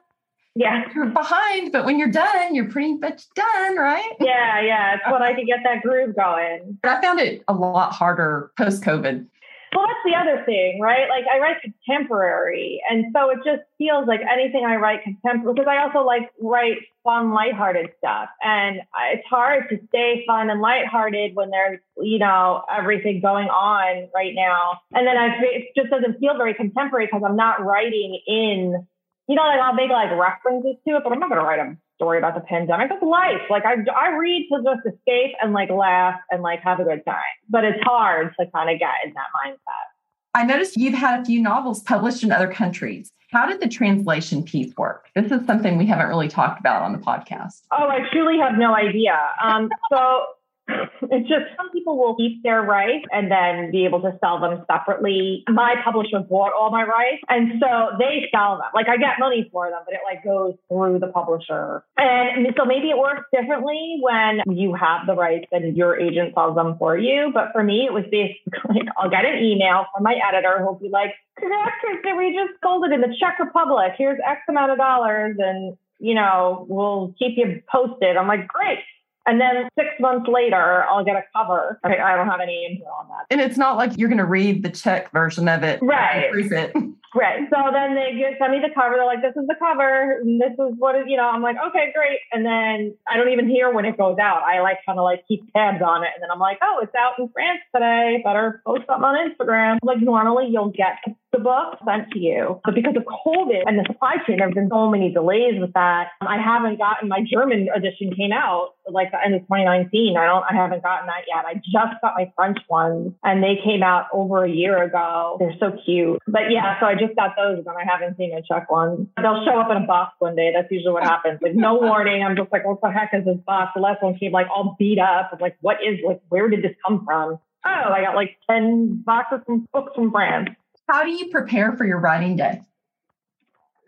Yeah. 0.55 0.85
You're 0.95 1.07
behind, 1.07 1.73
but 1.73 1.85
when 1.85 1.99
you're 1.99 2.11
done, 2.11 2.55
you're 2.55 2.71
pretty 2.71 2.95
much 2.95 3.25
done, 3.35 3.77
right? 3.77 4.13
Yeah, 4.21 4.61
yeah. 4.61 4.95
It's 4.95 5.03
when 5.11 5.23
I 5.23 5.35
can 5.35 5.47
get 5.47 5.61
that 5.65 5.83
groove 5.83 6.15
going. 6.15 6.79
But 6.81 6.99
I 6.99 7.01
found 7.01 7.19
it 7.19 7.43
a 7.49 7.53
lot 7.53 7.93
harder 7.93 8.53
post 8.57 8.83
COVID. 8.83 9.27
Well, 9.75 9.87
that's 9.89 9.99
the 10.05 10.15
other 10.15 10.45
thing, 10.45 10.79
right? 10.81 11.09
Like 11.09 11.25
I 11.27 11.41
write 11.41 11.57
contemporary. 11.61 12.81
And 12.89 13.07
so 13.13 13.31
it 13.31 13.39
just 13.45 13.63
feels 13.77 14.07
like 14.07 14.21
anything 14.21 14.65
I 14.65 14.77
write 14.77 15.03
contemporary, 15.03 15.55
because 15.55 15.67
I 15.69 15.83
also 15.83 16.07
like 16.07 16.31
write 16.41 16.79
fun, 17.03 17.33
lighthearted 17.33 17.91
stuff. 17.99 18.29
And 18.41 18.83
it's 19.13 19.27
hard 19.29 19.69
to 19.71 19.79
stay 19.89 20.23
fun 20.29 20.51
and 20.51 20.61
lighthearted 20.61 21.35
when 21.35 21.51
there's, 21.51 21.81
you 22.01 22.21
know, 22.21 22.63
everything 22.73 23.21
going 23.21 23.49
on 23.49 24.09
right 24.15 24.35
now. 24.35 24.81
And 24.93 25.07
then 25.07 25.17
I, 25.17 25.37
it 25.41 25.65
just 25.77 25.91
doesn't 25.91 26.21
feel 26.21 26.37
very 26.37 26.55
contemporary 26.55 27.07
because 27.07 27.23
I'm 27.27 27.37
not 27.37 27.65
writing 27.65 28.21
in 28.29 28.87
you 29.29 29.37
know, 29.37 29.43
like 29.43 29.61
I'll 29.61 29.75
make 29.75 29.91
like 29.91 30.11
references 30.11 30.77
to 30.87 30.97
it, 30.97 31.03
but 31.03 31.13
I'm 31.13 31.19
not 31.19 31.29
going 31.29 31.41
to 31.41 31.47
write 31.47 31.61
a 31.61 31.77
story 31.97 32.19
about 32.19 32.35
the 32.35 32.41
pandemic. 32.41 32.91
It's 32.91 33.03
life. 33.03 33.43
Like 33.49 33.65
I, 33.65 33.77
I 33.97 34.17
read 34.17 34.49
to 34.53 34.63
just 34.63 34.87
escape 34.87 35.35
and 35.41 35.53
like 35.53 35.71
laugh 35.71 36.21
and 36.31 36.43
like 36.43 36.61
have 36.61 36.81
a 36.81 36.85
good 36.85 37.05
time. 37.05 37.35
But 37.49 37.65
it's 37.65 37.83
hard 37.83 38.35
to 38.39 38.47
kind 38.51 38.71
of 38.71 38.79
get 38.79 38.91
in 39.05 39.15
that 39.15 39.27
mindset. 39.35 39.87
I 40.35 40.45
noticed 40.45 40.77
you've 40.77 40.95
had 40.95 41.21
a 41.21 41.25
few 41.25 41.41
novels 41.41 41.83
published 41.83 42.25
in 42.25 42.33
other 42.33 42.51
countries. 42.51 43.11
How 43.31 43.47
did 43.47 43.61
the 43.61 43.69
translation 43.69 44.43
piece 44.43 44.77
work? 44.77 45.09
This 45.15 45.31
is 45.31 45.47
something 45.47 45.79
we 45.79 45.87
haven't 45.87 46.09
really 46.09 46.29
talked 46.29 46.61
about 46.61 46.83
on 46.83 46.93
the 46.93 46.99
podcast. 46.99 47.63
Oh, 47.73 47.89
I 47.89 48.01
truly 48.13 48.39
have 48.39 48.59
no 48.59 48.75
idea. 48.75 49.19
Um, 49.43 49.71
so 49.91 50.25
it's 51.11 51.29
just 51.29 51.45
some 51.57 51.71
people 51.71 51.99
will 51.99 52.17
keep 52.17 52.43
their 52.43 52.63
rights 52.63 53.05
and 53.13 53.31
then 53.31 53.71
be 53.71 53.85
able 53.85 54.01
to 54.01 54.17
sell 54.21 54.41
them 54.41 54.65
separately. 54.71 55.45
My 55.49 55.75
publisher 55.85 56.21
bought 56.21 56.53
all 56.53 56.71
my 56.71 56.83
rights 56.83 57.23
and 57.29 57.61
so 57.61 57.97
they 57.99 58.29
sell 58.33 58.57
them. 58.57 58.69
Like 58.75 58.89
I 58.89 58.97
get 58.97 59.19
money 59.19 59.49
for 59.53 59.69
them, 59.69 59.81
but 59.85 59.95
it 59.95 60.01
like 60.05 60.25
goes 60.25 60.55
through 60.69 61.01
the 61.01 61.09
publisher. 61.09 61.85
And 61.99 62.47
so 62.57 62.65
maybe 62.65 62.89
it 62.89 62.97
works 62.97 63.29
differently 63.33 63.99
when 64.01 64.41
you 64.57 64.75
have 64.75 65.07
the 65.07 65.15
rights 65.15 65.47
and 65.53 65.77
your 65.77 66.01
agent 66.01 66.35
sells 66.35 66.57
them 66.57 66.77
for 66.79 66.97
you. 66.97 67.31
But 67.35 67.53
for 67.53 67.63
me, 67.63 67.85
it 67.87 67.93
was 67.93 68.05
basically 68.11 68.89
I'll 68.97 69.11
get 69.11 69.25
an 69.25 69.45
email 69.45 69.85
from 69.95 70.05
my 70.05 70.17
editor 70.29 70.59
who'll 70.61 70.81
be 70.81 70.89
like, 70.89 71.13
Congrats, 71.39 71.75
we 72.17 72.33
just 72.33 72.61
sold 72.63 72.85
it 72.87 72.93
in 72.93 73.01
the 73.01 73.15
Czech 73.19 73.39
Republic. 73.39 73.93
Here's 73.99 74.19
X 74.25 74.41
amount 74.49 74.73
of 74.73 74.79
dollars 74.79 75.37
and 75.39 75.77
you 75.99 76.15
know, 76.15 76.67
we'll 76.69 77.15
keep 77.19 77.39
you 77.39 77.63
posted. 77.71 78.17
I'm 78.17 78.29
like, 78.29 78.49
great. 78.49 78.79
And 79.27 79.41
then 79.41 79.69
six 79.79 79.89
months 80.01 80.29
later, 80.29 80.85
I'll 80.85 81.05
get 81.05 81.17
a 81.17 81.25
cover. 81.35 81.81
I, 81.83 81.97
I 81.97 82.17
don't 82.17 82.29
have 82.29 82.41
any 82.41 82.67
info 82.71 82.85
on 82.85 83.09
that. 83.09 83.27
And 83.31 83.41
it's 83.41 83.57
not 83.57 83.77
like 83.77 83.97
you're 83.97 84.09
going 84.09 84.19
to 84.19 84.27
read 84.27 84.63
the 84.63 84.71
Czech 84.71 85.11
version 85.13 85.49
of 85.49 85.63
it. 85.63 85.81
Right. 85.83 86.31
It. 86.35 86.75
Right. 87.15 87.47
So 87.49 87.57
then 87.73 87.95
they 87.95 88.19
give, 88.19 88.35
send 88.41 88.51
me 88.51 88.59
the 88.59 88.75
cover. 88.75 88.97
They're 88.97 89.07
like, 89.07 89.23
this 89.23 89.41
is 89.41 89.47
the 89.47 89.55
cover. 89.55 90.19
And 90.19 90.41
this 90.41 90.51
is 90.51 90.75
what 90.79 90.97
is, 90.97 91.05
you 91.07 91.17
know, 91.17 91.31
I'm 91.31 91.43
like, 91.43 91.55
okay, 91.69 91.93
great. 91.95 92.19
And 92.33 92.45
then 92.45 92.97
I 93.09 93.17
don't 93.17 93.31
even 93.31 93.49
hear 93.49 93.73
when 93.73 93.85
it 93.85 93.97
goes 93.97 94.19
out. 94.19 94.43
I 94.43 94.61
like 94.61 94.79
kind 94.85 94.99
of 94.99 95.05
like 95.05 95.23
keep 95.29 95.47
tabs 95.55 95.81
on 95.81 96.03
it. 96.03 96.11
And 96.15 96.23
then 96.23 96.33
I'm 96.33 96.41
like, 96.41 96.59
oh, 96.61 96.81
it's 96.83 96.95
out 96.97 97.15
in 97.21 97.29
France 97.29 97.61
today. 97.73 98.21
Better 98.25 98.61
post 98.67 98.83
something 98.89 99.05
on 99.05 99.15
Instagram. 99.31 99.79
Like 99.85 100.03
normally 100.03 100.49
you'll 100.51 100.75
get 100.75 100.99
the 101.07 101.15
book 101.39 101.79
sent 101.85 102.11
to 102.13 102.19
you. 102.19 102.61
But 102.65 102.75
because 102.75 102.95
of 102.97 103.05
COVID 103.05 103.63
and 103.67 103.79
the 103.79 103.85
supply 103.87 104.17
chain, 104.27 104.39
there 104.39 104.49
have 104.49 104.55
been 104.55 104.69
so 104.71 104.91
many 104.91 105.13
delays 105.13 105.61
with 105.61 105.73
that. 105.75 106.09
I 106.21 106.39
haven't 106.39 106.79
gotten 106.79 107.09
my 107.09 107.21
German 107.25 107.69
edition 107.75 108.15
came 108.17 108.33
out 108.33 108.75
like 108.89 109.11
the 109.11 109.19
end 109.25 109.35
of 109.35 109.43
2019. 109.43 110.17
I 110.17 110.27
don't, 110.27 110.45
I 110.45 110.55
haven't 110.55 110.83
gotten 110.83 111.07
that 111.07 111.25
yet. 111.27 111.45
I 111.47 111.55
just 111.55 112.01
got 112.03 112.15
my 112.17 112.31
French 112.37 112.59
ones 112.69 113.13
and 113.23 113.43
they 113.43 113.57
came 113.65 113.83
out 113.83 114.07
over 114.13 114.45
a 114.45 114.51
year 114.51 114.83
ago. 114.83 115.37
They're 115.39 115.57
so 115.59 115.77
cute. 115.85 116.21
But 116.27 116.51
yeah, 116.51 116.79
so 116.81 116.87
I 116.87 116.95
just 116.95 117.17
got 117.17 117.35
those 117.37 117.65
and 117.65 117.77
I 117.77 117.85
haven't 117.85 118.17
seen 118.17 118.37
a 118.37 118.43
Czech 118.43 118.71
one. 118.71 119.09
They'll 119.17 119.45
show 119.45 119.59
up 119.59 119.71
in 119.71 119.83
a 119.83 119.87
box 119.87 120.15
one 120.19 120.37
day. 120.37 120.53
That's 120.55 120.71
usually 120.71 120.93
what 120.93 121.05
happens. 121.05 121.41
Like 121.43 121.55
no 121.55 121.75
warning. 121.75 122.23
I'm 122.23 122.37
just 122.37 122.53
like, 122.53 122.67
what 122.67 122.81
the 122.83 122.91
heck 122.91 123.11
is 123.15 123.25
this 123.25 123.39
box? 123.47 123.73
The 123.75 123.81
last 123.81 124.03
one 124.03 124.19
came 124.19 124.33
like 124.33 124.47
all 124.55 124.77
beat 124.79 124.99
up. 124.99 125.31
I'm 125.33 125.39
like, 125.41 125.57
what 125.61 125.77
is 125.83 125.99
like 126.07 126.21
where 126.29 126.49
did 126.49 126.63
this 126.63 126.77
come 126.87 127.05
from? 127.05 127.39
Oh, 127.67 127.93
I 127.93 128.03
got 128.03 128.15
like 128.15 128.37
10 128.51 129.05
boxes 129.07 129.41
from 129.47 129.67
books 129.73 129.93
from 129.95 130.11
France. 130.11 130.51
How 130.89 131.05
do 131.05 131.11
you 131.11 131.31
prepare 131.31 131.73
for 131.77 131.87
your 131.87 131.99
writing 131.99 132.37
day? 132.37 132.61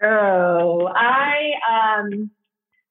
Oh, 0.02 0.86
I 0.86 1.52
um 1.70 2.30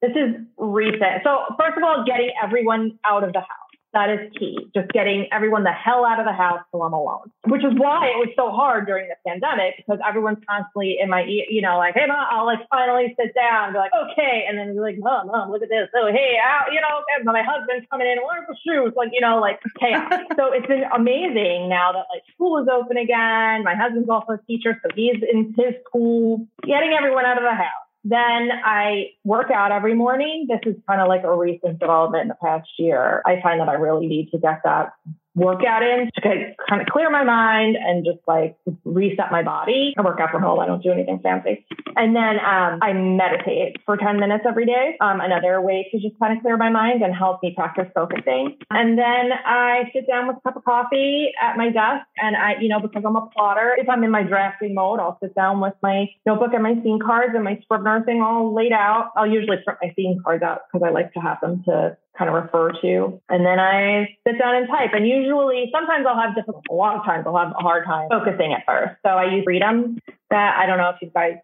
this 0.01 0.11
is 0.11 0.35
recent. 0.57 1.23
So 1.23 1.39
first 1.59 1.77
of 1.77 1.83
all, 1.83 2.03
getting 2.05 2.31
everyone 2.43 2.99
out 3.05 3.23
of 3.23 3.33
the 3.33 3.39
house. 3.39 3.64
That 3.95 4.11
is 4.11 4.27
key. 4.35 4.59
Just 4.75 4.91
getting 4.91 5.31
everyone 5.31 5.63
the 5.63 5.71
hell 5.71 6.03
out 6.03 6.19
of 6.19 6.27
the 6.27 6.35
house 6.35 6.59
so 6.75 6.83
I'm 6.83 6.91
alone, 6.91 7.31
which 7.47 7.63
is 7.63 7.71
why 7.79 8.11
it 8.11 8.19
was 8.19 8.27
so 8.35 8.51
hard 8.51 8.91
during 8.91 9.07
the 9.07 9.15
pandemic 9.23 9.79
because 9.79 10.03
everyone's 10.03 10.43
constantly 10.43 10.99
in 10.99 11.07
my, 11.07 11.23
you 11.23 11.63
know, 11.63 11.79
like, 11.79 11.95
hey, 11.95 12.03
mom, 12.03 12.27
I'll 12.27 12.43
like 12.43 12.59
finally 12.67 13.15
sit 13.15 13.31
down 13.31 13.71
and 13.71 13.73
be 13.73 13.79
like, 13.79 13.95
okay. 13.95 14.43
And 14.51 14.59
then 14.59 14.75
be 14.75 14.83
like, 14.83 14.99
mom, 14.99 15.31
mom, 15.31 15.47
look 15.47 15.63
at 15.63 15.71
this. 15.71 15.87
Oh, 15.95 16.11
hey, 16.11 16.35
you 16.75 16.81
know, 16.83 17.07
my 17.31 17.39
husband's 17.39 17.87
coming 17.89 18.11
in, 18.11 18.19
the 18.19 18.57
shoes? 18.67 18.91
Like, 18.99 19.15
you 19.15 19.21
know, 19.21 19.39
like 19.39 19.63
chaos. 19.79 20.11
so 20.35 20.51
it's 20.51 20.67
been 20.67 20.83
amazing 20.91 21.71
now 21.71 21.95
that 21.95 22.11
like 22.11 22.27
school 22.35 22.59
is 22.59 22.67
open 22.67 22.97
again. 22.97 23.63
My 23.63 23.79
husband's 23.79 24.09
also 24.09 24.33
a 24.33 24.43
teacher, 24.43 24.75
so 24.83 24.91
he's 24.91 25.23
in 25.23 25.55
his 25.55 25.79
school, 25.87 26.45
getting 26.67 26.91
everyone 26.91 27.23
out 27.23 27.37
of 27.37 27.47
the 27.47 27.55
house. 27.55 27.84
Then 28.07 28.51
I 28.63 29.13
work 29.23 29.49
out 29.49 29.71
every 29.71 29.95
morning. 29.95 30.45
This 30.47 30.59
is 30.63 30.79
kind 30.87 31.01
of 31.01 31.07
like 31.07 31.23
a 31.23 31.35
recent 31.35 31.79
development 31.79 32.21
in 32.21 32.27
the 32.27 32.35
past 32.35 32.69
year. 32.77 33.23
I 33.25 33.41
find 33.41 33.59
that 33.59 33.67
I 33.67 33.73
really 33.73 34.05
need 34.05 34.29
to 34.29 34.37
get 34.37 34.61
that 34.63 34.93
workout 35.35 35.83
in 35.83 36.09
to 36.15 36.55
kind 36.67 36.81
of 36.81 36.87
clear 36.87 37.11
my 37.11 37.23
mind 37.23 37.75
and 37.75 38.05
just 38.05 38.19
like 38.27 38.55
reset 38.85 39.31
my 39.31 39.43
body. 39.43 39.93
I 39.97 40.01
work 40.01 40.19
out 40.19 40.31
from 40.31 40.41
home. 40.41 40.59
I 40.59 40.65
don't 40.65 40.81
do 40.81 40.91
anything 40.91 41.19
fancy. 41.21 41.65
And 41.95 42.15
then 42.15 42.39
um, 42.39 42.79
I 42.81 42.93
meditate 42.93 43.77
for 43.85 43.97
10 43.97 44.19
minutes 44.19 44.45
every 44.47 44.65
day. 44.65 44.97
Um, 45.01 45.19
another 45.21 45.61
way 45.61 45.87
to 45.91 45.99
just 45.99 46.17
kind 46.19 46.35
of 46.35 46.41
clear 46.41 46.57
my 46.57 46.69
mind 46.69 47.01
and 47.03 47.13
help 47.13 47.43
me 47.43 47.53
practice 47.55 47.87
focusing. 47.93 48.57
And 48.69 48.97
then 48.97 49.31
I 49.45 49.83
sit 49.93 50.07
down 50.07 50.27
with 50.27 50.37
a 50.37 50.41
cup 50.41 50.55
of 50.55 50.63
coffee 50.63 51.31
at 51.41 51.57
my 51.57 51.67
desk. 51.67 52.07
And 52.17 52.35
I, 52.35 52.55
you 52.59 52.69
know, 52.69 52.79
because 52.79 53.03
I'm 53.05 53.15
a 53.15 53.27
plotter, 53.27 53.75
if 53.77 53.89
I'm 53.89 54.03
in 54.03 54.11
my 54.11 54.23
drafting 54.23 54.73
mode, 54.73 54.99
I'll 54.99 55.17
sit 55.21 55.35
down 55.35 55.59
with 55.59 55.73
my 55.83 56.07
notebook 56.25 56.51
and 56.53 56.63
my 56.63 56.75
scene 56.81 56.99
cards 57.05 57.33
and 57.35 57.43
my 57.43 57.59
scrivener 57.63 58.03
thing 58.05 58.21
all 58.21 58.53
laid 58.53 58.71
out. 58.71 59.11
I'll 59.17 59.27
usually 59.27 59.57
print 59.63 59.79
my 59.81 59.93
scene 59.95 60.21
cards 60.23 60.43
out 60.43 60.61
because 60.71 60.85
I 60.85 60.91
like 60.91 61.13
to 61.13 61.19
have 61.19 61.39
them 61.41 61.63
to 61.65 61.97
kind 62.17 62.29
of 62.29 62.35
refer 62.35 62.71
to. 62.81 63.21
And 63.29 63.45
then 63.45 63.59
I 63.59 64.17
sit 64.27 64.39
down 64.39 64.55
and 64.55 64.67
type. 64.67 64.91
And 64.93 65.07
usually, 65.07 65.69
sometimes 65.71 66.05
I'll 66.07 66.19
have 66.19 66.35
difficult, 66.35 66.65
a 66.69 66.73
lot 66.73 66.97
of 66.97 67.05
times 67.05 67.25
I'll 67.27 67.37
have 67.37 67.51
a 67.51 67.61
hard 67.61 67.85
time 67.85 68.09
focusing 68.09 68.53
at 68.53 68.65
first. 68.65 68.95
So 69.03 69.09
I 69.09 69.33
use 69.33 69.43
Freedom. 69.43 69.99
That 70.31 70.57
I 70.57 70.65
don't 70.65 70.77
know 70.77 70.89
if 70.89 70.97
you 71.01 71.11
guys 71.13 71.35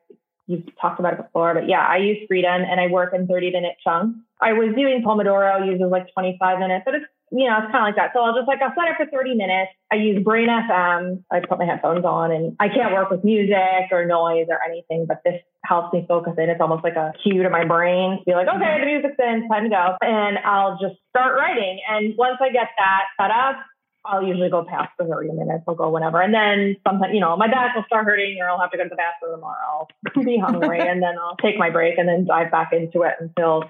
you've 0.47 0.63
talked 0.79 0.99
about 0.99 1.13
it 1.13 1.17
before, 1.17 1.53
but 1.53 1.67
yeah, 1.67 1.85
I 1.85 1.97
use 1.97 2.17
Freedom 2.27 2.61
and 2.61 2.79
I 2.79 2.87
work 2.87 3.13
in 3.13 3.27
30 3.27 3.51
minute 3.51 3.77
chunks. 3.83 4.19
I 4.41 4.53
was 4.53 4.73
doing 4.75 5.03
Pomodoro 5.05 5.65
uses 5.65 5.87
like 5.89 6.11
25 6.13 6.59
minutes, 6.59 6.83
but 6.83 6.95
it's 6.95 7.05
you 7.31 7.47
know, 7.47 7.63
it's 7.63 7.71
kind 7.71 7.87
of 7.87 7.87
like 7.87 7.95
that. 7.95 8.11
So 8.13 8.19
I'll 8.19 8.35
just 8.35 8.47
like, 8.47 8.61
I'll 8.61 8.75
set 8.75 8.91
it 8.91 8.97
for 8.99 9.07
30 9.07 9.35
minutes. 9.35 9.71
I 9.91 9.95
use 9.95 10.21
Brain 10.21 10.49
FM. 10.49 11.23
I 11.31 11.39
put 11.39 11.59
my 11.59 11.65
headphones 11.65 12.03
on 12.03 12.31
and 12.31 12.55
I 12.59 12.67
can't 12.67 12.93
work 12.93 13.09
with 13.09 13.23
music 13.23 13.87
or 13.91 14.05
noise 14.05 14.47
or 14.49 14.59
anything, 14.67 15.05
but 15.07 15.23
this 15.23 15.39
helps 15.63 15.93
me 15.93 16.05
focus 16.07 16.33
in. 16.37 16.49
It's 16.49 16.59
almost 16.59 16.83
like 16.83 16.95
a 16.95 17.13
cue 17.23 17.43
to 17.43 17.49
my 17.49 17.63
brain 17.63 18.19
to 18.19 18.23
be 18.25 18.33
like, 18.33 18.47
okay, 18.47 18.59
mm-hmm. 18.59 18.81
the 18.81 18.85
music's 18.85 19.19
in, 19.19 19.47
time 19.47 19.63
to 19.63 19.69
go. 19.69 19.95
And 20.01 20.39
I'll 20.39 20.77
just 20.81 20.99
start 21.09 21.39
writing. 21.39 21.79
And 21.87 22.15
once 22.17 22.37
I 22.41 22.51
get 22.51 22.67
that 22.77 23.03
set 23.19 23.31
up, 23.31 23.63
I'll 24.03 24.23
usually 24.23 24.49
go 24.49 24.65
past 24.65 24.91
the 24.97 25.05
30 25.05 25.31
minutes. 25.31 25.63
I'll 25.67 25.75
go 25.75 25.89
whenever. 25.89 26.21
And 26.21 26.33
then 26.33 26.75
sometimes, 26.85 27.13
you 27.13 27.21
know, 27.21 27.37
my 27.37 27.47
back 27.47 27.75
will 27.75 27.85
start 27.85 28.05
hurting 28.05 28.39
or 28.41 28.49
I'll 28.49 28.59
have 28.59 28.71
to 28.71 28.77
go 28.77 28.83
to 28.83 28.89
the 28.89 28.95
bathroom 28.95 29.41
or 29.43 29.55
I'll 29.55 29.87
be 30.23 30.37
hungry 30.37 30.79
and 30.87 31.01
then 31.01 31.17
I'll 31.19 31.37
take 31.37 31.57
my 31.57 31.69
break 31.69 31.97
and 31.97 32.09
then 32.09 32.25
dive 32.25 32.51
back 32.51 32.73
into 32.73 33.03
it 33.03 33.13
until 33.19 33.63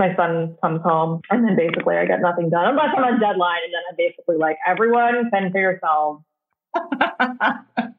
my 0.00 0.16
son 0.16 0.56
comes 0.60 0.82
home 0.82 1.20
and 1.30 1.46
then 1.46 1.54
basically 1.54 1.96
I 1.96 2.06
get 2.06 2.20
nothing 2.20 2.50
done 2.50 2.76
I'm 2.78 3.04
on 3.04 3.20
deadline. 3.20 3.60
And 3.64 3.72
then 3.72 3.82
I'm 3.88 3.96
basically 3.96 4.36
like, 4.36 4.56
everyone 4.66 5.30
fend 5.30 5.52
for 5.52 5.60
yourselves. 5.60 6.24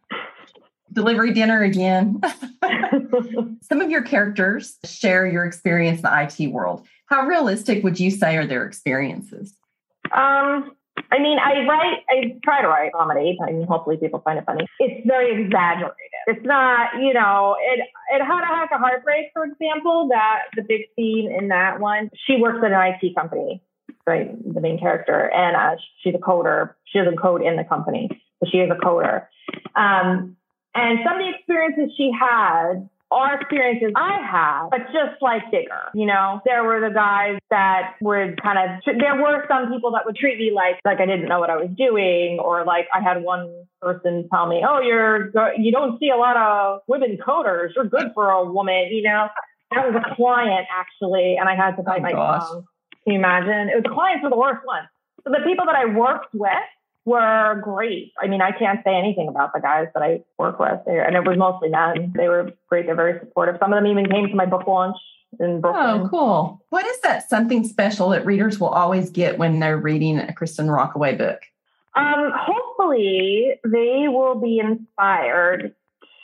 Delivery 0.94 1.32
dinner 1.32 1.62
again. 1.64 2.20
Some 3.62 3.80
of 3.80 3.90
your 3.90 4.02
characters 4.02 4.78
share 4.84 5.26
your 5.26 5.46
experience 5.46 6.00
in 6.00 6.04
the 6.04 6.22
IT 6.24 6.48
world. 6.52 6.86
How 7.06 7.26
realistic 7.26 7.84
would 7.84 8.00
you 8.00 8.12
say 8.12 8.36
are 8.36 8.46
their 8.46 8.66
experiences? 8.66 9.56
Um, 10.12 10.76
I 11.12 11.20
mean, 11.20 11.40
I 11.40 11.66
write, 11.66 12.00
I 12.10 12.40
try 12.44 12.62
to 12.62 12.68
write 12.68 12.94
comedy. 12.94 13.38
I 13.46 13.52
mean, 13.52 13.68
hopefully 13.68 13.98
people 13.98 14.22
find 14.24 14.40
it 14.40 14.46
funny. 14.46 14.66
It's 14.80 15.06
very 15.06 15.44
exaggerated. 15.44 15.96
It's 16.28 16.46
not, 16.46 17.02
you 17.02 17.14
know, 17.14 17.58
it, 17.60 17.80
it 18.14 18.26
had 18.26 18.44
a 18.44 18.46
hack 18.46 18.70
a 18.74 18.78
heartbreak, 18.78 19.32
for 19.34 19.44
example, 19.44 20.10
that 20.12 20.44
the 20.56 20.62
big 20.62 20.82
theme 20.96 21.30
in 21.30 21.50
that 21.50 21.80
one, 21.80 22.10
she 22.26 22.38
works 22.38 22.60
at 22.64 22.72
an 22.72 22.96
IT 23.02 23.16
company, 23.16 23.62
right? 24.08 24.32
The 24.54 24.62
main 24.62 24.80
character. 24.80 25.30
And 25.34 25.56
uh, 25.56 25.82
she's 26.02 26.16
a 26.16 26.18
coder. 26.18 26.76
She 26.86 27.00
doesn't 27.00 27.18
code 27.18 27.42
in 27.42 27.58
the 27.58 27.64
company, 27.64 28.10
but 28.40 28.50
she 28.50 28.60
is 28.60 28.70
a 28.72 28.76
coder. 28.76 29.26
Um, 29.76 30.38
and 30.74 31.00
some 31.06 31.16
of 31.16 31.20
the 31.20 31.30
experiences 31.38 31.94
she 31.98 32.12
had 32.18 32.90
our 33.12 33.40
experiences 33.40 33.92
I 33.96 34.20
have, 34.26 34.70
but 34.72 34.88
just 34.94 35.22
like 35.22 35.52
bigger. 35.52 35.92
You 35.94 36.06
know, 36.06 36.42
there 36.46 36.64
were 36.64 36.80
the 36.80 36.94
guys 36.94 37.40
that 37.50 37.96
would 38.02 38.42
kind 38.42 38.58
of, 38.58 38.82
there 38.86 39.22
were 39.22 39.46
some 39.50 39.72
people 39.72 39.92
that 39.92 40.06
would 40.06 40.16
treat 40.16 40.40
me 40.40 40.52
like, 40.54 40.80
like 40.86 41.00
I 41.00 41.06
didn't 41.06 41.28
know 41.28 41.40
what 41.40 41.50
I 41.50 41.58
was 41.58 41.70
doing, 41.78 42.40
or 42.40 42.64
like 42.66 42.88
I 42.94 43.02
had 43.02 43.24
one 43.24 43.66
person 43.82 44.28
tell 44.32 44.48
me, 44.48 44.64
oh, 44.68 44.80
you're, 44.80 45.32
you 45.58 45.72
don't 45.72 46.00
see 46.00 46.10
a 46.10 46.18
lot 46.18 46.38
of 46.38 46.82
women 46.88 47.18
coders. 47.18 47.70
You're 47.76 47.86
good 47.86 48.12
for 48.14 48.30
a 48.30 48.50
woman, 48.50 48.88
you 48.92 49.04
know? 49.04 49.28
That 49.72 49.88
was 49.88 49.96
a 49.96 50.16
client 50.16 50.68
actually, 50.70 51.38
and 51.40 51.48
I 51.48 51.56
had 51.56 51.76
to 51.78 51.84
bite 51.84 52.00
oh, 52.00 52.04
my 52.04 52.12
gosh. 52.12 52.42
tongue. 52.42 52.66
Can 53.04 53.14
you 53.14 53.20
imagine? 53.20 53.70
It 53.70 53.76
was 53.76 53.86
clients 53.92 54.24
were 54.24 54.30
the 54.30 54.38
worst 54.38 54.66
ones. 54.66 54.88
So 55.24 55.32
the 55.32 55.44
people 55.46 55.66
that 55.66 55.76
I 55.76 55.86
worked 55.86 56.34
with, 56.34 56.52
were 57.06 57.60
great. 57.64 58.14
I 58.22 58.28
mean, 58.28 58.42
I 58.42 58.52
can't 58.52 58.80
say 58.84 58.96
anything 58.96 59.28
about 59.28 59.54
the 59.54 59.60
guys 59.60 59.88
that 59.94 60.04
I 60.04 60.22
work 60.38 60.60
with, 60.60 60.80
and 60.86 61.16
it 61.16 61.28
was 61.28 61.38
mostly 61.38 61.70
men. 61.70 62.14
They 62.16 62.28
were 62.28 62.52
great. 62.70 62.86
They're 62.86 62.96
very 62.96 63.20
supportive. 63.20 63.58
Some 63.60 63.74
of 63.74 63.78
them 63.78 63.92
even 63.92 64.10
came 64.10 64.28
to 64.28 64.36
my 64.36 64.46
book 64.46 64.68
launch 64.68 64.98
in 65.40 65.62
Brooklyn. 65.62 66.02
Oh, 66.02 66.08
cool. 66.10 66.66
What 66.70 66.86
is 66.86 67.00
that 67.02 67.30
something 67.30 67.68
special 67.68 68.10
that 68.10 68.26
readers 68.26 68.60
will 68.60 68.70
always 68.70 69.10
get 69.10 69.38
when 69.38 69.60
they're 69.60 69.78
reading 69.78 70.20
a 70.20 70.34
Kristin 70.34 70.74
Rockaway 70.74 71.16
book? 71.16 71.40
Um, 71.96 72.32
hopefully, 72.34 73.56
they 73.66 74.06
will 74.08 74.40
be 74.40 74.60
inspired 74.60 75.76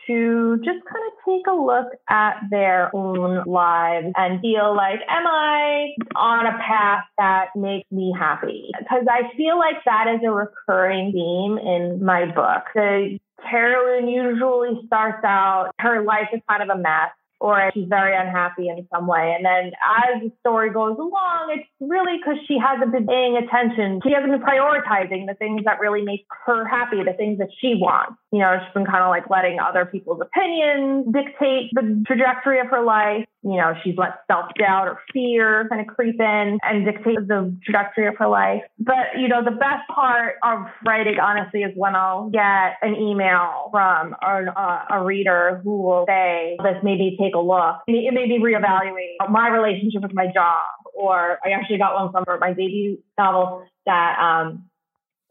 to 0.07 0.57
just 0.57 0.85
kind 0.85 1.05
of 1.07 1.13
take 1.25 1.47
a 1.47 1.53
look 1.53 1.87
at 2.09 2.41
their 2.49 2.95
own 2.95 3.43
lives 3.45 4.07
and 4.15 4.41
feel 4.41 4.75
like, 4.75 4.99
am 5.09 5.27
I 5.27 5.89
on 6.15 6.45
a 6.45 6.57
path 6.57 7.03
that 7.17 7.47
makes 7.55 7.89
me 7.91 8.13
happy? 8.17 8.71
Because 8.77 9.05
I 9.09 9.35
feel 9.35 9.57
like 9.57 9.83
that 9.85 10.07
is 10.15 10.21
a 10.25 10.31
recurring 10.31 11.11
theme 11.11 11.57
in 11.57 12.03
my 12.03 12.25
book. 12.25 12.63
The 12.73 13.19
heroine 13.39 14.07
usually 14.07 14.81
starts 14.87 15.23
out, 15.23 15.71
her 15.79 16.03
life 16.03 16.29
is 16.33 16.41
kind 16.49 16.63
of 16.63 16.69
a 16.69 16.81
mess 16.81 17.11
or 17.39 17.69
she's 17.73 17.87
very 17.87 18.15
unhappy 18.15 18.69
in 18.69 18.87
some 18.93 19.07
way. 19.07 19.35
And 19.35 19.45
then 19.45 19.71
as 19.85 20.21
the 20.21 20.31
story 20.39 20.71
goes 20.71 20.97
along, 20.97 21.55
it's 21.55 21.67
really 21.79 22.17
because 22.17 22.37
she 22.47 22.57
hasn't 22.57 22.91
been 22.91 23.05
paying 23.05 23.37
attention. 23.37 24.01
She 24.03 24.13
hasn't 24.13 24.31
been 24.31 24.41
prioritizing 24.41 25.27
the 25.27 25.35
things 25.37 25.63
that 25.65 25.79
really 25.79 26.01
make 26.01 26.25
her 26.45 26.65
happy, 26.65 27.03
the 27.03 27.13
things 27.13 27.37
that 27.37 27.49
she 27.59 27.75
wants. 27.75 28.17
You 28.31 28.39
know, 28.39 28.57
she's 28.59 28.73
been 28.73 28.85
kind 28.85 29.03
of 29.03 29.09
like 29.09 29.29
letting 29.29 29.57
other 29.59 29.85
people's 29.85 30.19
opinions 30.19 31.07
dictate 31.13 31.71
the 31.71 32.03
trajectory 32.05 32.59
of 32.59 32.67
her 32.67 32.83
life. 32.83 33.25
You 33.41 33.55
know, 33.55 33.73
she's 33.83 33.95
let 33.97 34.19
self 34.29 34.47
doubt 34.59 34.89
or 34.89 34.99
fear 35.13 35.65
kind 35.69 35.79
of 35.79 35.95
creep 35.95 36.19
in 36.19 36.59
and 36.61 36.85
dictate 36.85 37.25
the 37.25 37.55
trajectory 37.63 38.07
of 38.07 38.17
her 38.17 38.27
life. 38.27 38.63
But, 38.79 39.15
you 39.17 39.29
know, 39.29 39.45
the 39.45 39.51
best 39.51 39.87
part 39.93 40.35
of 40.43 40.65
writing, 40.85 41.15
honestly, 41.21 41.61
is 41.61 41.71
when 41.75 41.95
I'll 41.95 42.29
get 42.29 42.75
an 42.81 42.95
email 42.95 43.69
from 43.71 44.13
a, 44.21 44.51
uh, 44.51 44.97
a 44.99 45.05
reader 45.05 45.61
who 45.63 45.81
will 45.83 46.05
say, 46.05 46.57
this 46.61 46.83
made 46.83 46.99
me 46.99 47.17
take 47.17 47.33
a 47.33 47.39
look. 47.39 47.77
It 47.87 48.13
made 48.13 48.27
me 48.27 48.39
reevaluate 48.39 49.29
my 49.29 49.47
relationship 49.47 50.01
with 50.01 50.13
my 50.13 50.25
job. 50.33 50.65
Or 50.93 51.39
I 51.45 51.51
actually 51.51 51.77
got 51.77 51.93
one 51.95 52.11
from 52.11 52.39
my 52.41 52.49
debut 52.49 52.97
novel 53.17 53.63
that, 53.85 54.19
um, 54.19 54.65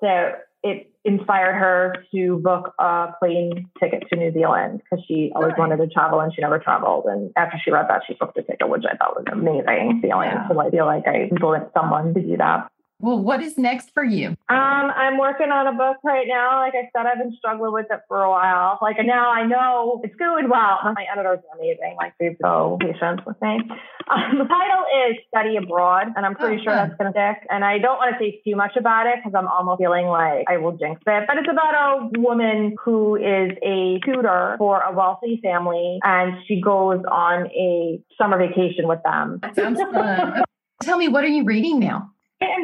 so 0.00 0.33
it 0.67 0.91
inspired 1.05 1.55
her 1.55 2.05
to 2.13 2.39
book 2.39 2.75
a 2.81 3.09
plane 3.21 3.71
ticket 3.79 4.03
to 4.11 4.17
New 4.17 4.33
Zealand 4.33 4.83
because 4.83 5.05
she 5.07 5.31
always 5.35 5.51
right. 5.51 5.59
wanted 5.59 5.77
to 5.77 5.87
travel 5.87 6.19
and 6.21 6.35
she 6.35 6.41
never 6.41 6.59
traveled. 6.59 7.05
And 7.07 7.33
after 7.37 7.57
she 7.65 7.71
read 7.71 7.87
that, 7.89 8.03
she 8.07 8.15
booked 8.15 8.37
a 8.39 8.43
ticket, 8.43 8.69
which 8.69 8.83
I 8.91 8.97
thought 8.97 9.15
was 9.15 9.25
amazing 9.31 10.01
feeling. 10.03 10.31
Yeah. 10.31 10.49
So 10.49 10.59
I 10.61 10.71
feel 10.71 10.85
like 10.85 11.07
I 11.07 11.29
influenced 11.31 11.73
someone 11.73 12.13
to 12.15 12.21
do 12.21 12.37
that. 12.39 12.69
Well, 12.99 13.19
what 13.19 13.43
is 13.43 13.59
next 13.59 13.93
for 13.93 14.03
you? 14.03 14.29
Um, 14.29 14.37
I'm 14.49 15.19
working 15.19 15.50
on 15.50 15.67
a 15.67 15.73
book 15.76 15.99
right 16.03 16.26
now. 16.26 16.61
Like 16.61 16.73
I 16.75 16.88
said, 16.97 17.07
I've 17.07 17.19
been 17.19 17.37
struggling 17.37 17.73
with 17.73 17.87
it 17.91 18.00
for 18.09 18.23
a 18.23 18.31
while. 18.31 18.79
Like 18.81 18.97
now 19.05 19.31
I 19.31 19.45
know 19.45 20.00
it's 20.03 20.15
going 20.17 20.49
well. 20.49 20.79
My 20.83 21.05
editors 21.12 21.41
are 21.45 21.59
amazing. 21.59 21.97
Like 21.99 22.15
they're 22.19 22.37
so 22.41 22.79
patient 22.81 23.26
with 23.26 23.37
me. 23.43 23.61
Um, 24.09 24.38
the 24.38 24.45
title 24.45 24.85
is 25.11 25.17
Study 25.29 25.57
Abroad, 25.57 26.09
and 26.17 26.25
I'm 26.25 26.37
pretty 26.37 26.61
oh, 26.61 26.65
sure 26.65 26.73
fun. 26.73 26.88
that's 26.88 26.99
going 26.99 27.12
to 27.12 27.19
stick. 27.19 27.47
And 27.50 27.65
I 27.65 27.79
don't 27.79 27.97
want 27.97 28.17
to 28.17 28.19
say 28.19 28.41
too 28.47 28.57
much 28.57 28.76
about 28.76 29.07
it 29.07 29.17
because 29.17 29.37
I'm 29.37 29.49
almost 29.49 29.79
feeling 29.79 30.07
like 30.07 30.47
I 30.49 30.57
will 30.57 30.76
jinx 30.76 31.03
it. 31.07 31.25
But 31.26 31.37
it's 31.37 31.49
about 31.50 31.75
a 31.75 32.21
woman 32.21 32.76
who 32.83 33.17
is 33.17 33.50
a 33.62 34.00
tutor 34.07 34.55
for 34.59 34.81
a 34.81 34.95
wealthy 34.95 35.41
family, 35.43 35.99
and 36.03 36.35
she 36.47 36.61
goes 36.62 37.03
on 37.11 37.49
a 37.49 38.00
summer 38.17 38.38
vacation 38.38 38.88
with 38.88 39.03
them. 39.05 39.41
That 39.43 39.55
sounds 39.57 39.81
fun. 39.81 40.45
Tell 40.83 40.99
me, 40.99 41.09
what 41.09 41.25
are 41.25 41.29
you 41.29 41.45
reading 41.45 41.81
now? 41.81 42.12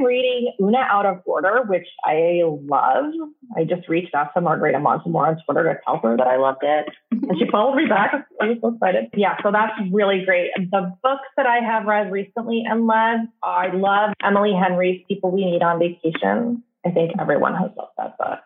Reading 0.02 0.52
Oona 0.60 0.86
Out 0.90 1.06
of 1.06 1.20
Order, 1.24 1.62
which 1.66 1.86
I 2.04 2.40
love. 2.44 3.12
I 3.56 3.64
just 3.64 3.88
reached 3.88 4.14
out 4.14 4.34
to 4.34 4.40
Margarita 4.40 4.78
Montimore 4.78 5.28
on 5.28 5.38
Twitter 5.44 5.64
to 5.64 5.78
tell 5.84 5.98
her 6.02 6.16
that 6.16 6.26
I 6.26 6.36
loved 6.36 6.62
it. 6.62 6.86
And 7.10 7.38
she 7.38 7.46
followed 7.50 7.76
me 7.76 7.86
back. 7.86 8.26
I 8.40 8.46
was 8.46 8.58
so 8.60 8.74
excited. 8.74 9.10
Yeah, 9.14 9.36
so 9.42 9.50
that's 9.52 9.72
really 9.92 10.24
great. 10.24 10.50
The 10.56 10.94
books 11.02 11.28
that 11.36 11.46
I 11.46 11.58
have 11.58 11.86
read 11.86 12.10
recently 12.12 12.64
and 12.68 12.86
loved, 12.86 13.28
I 13.42 13.68
love 13.74 14.12
Emily 14.22 14.52
Henry's 14.52 15.04
People 15.08 15.30
We 15.30 15.44
Meet 15.44 15.62
on 15.62 15.78
Vacation. 15.78 16.62
I 16.84 16.90
think 16.90 17.12
everyone 17.20 17.54
has 17.54 17.70
loved 17.76 17.92
that 17.98 18.18
book. 18.18 18.40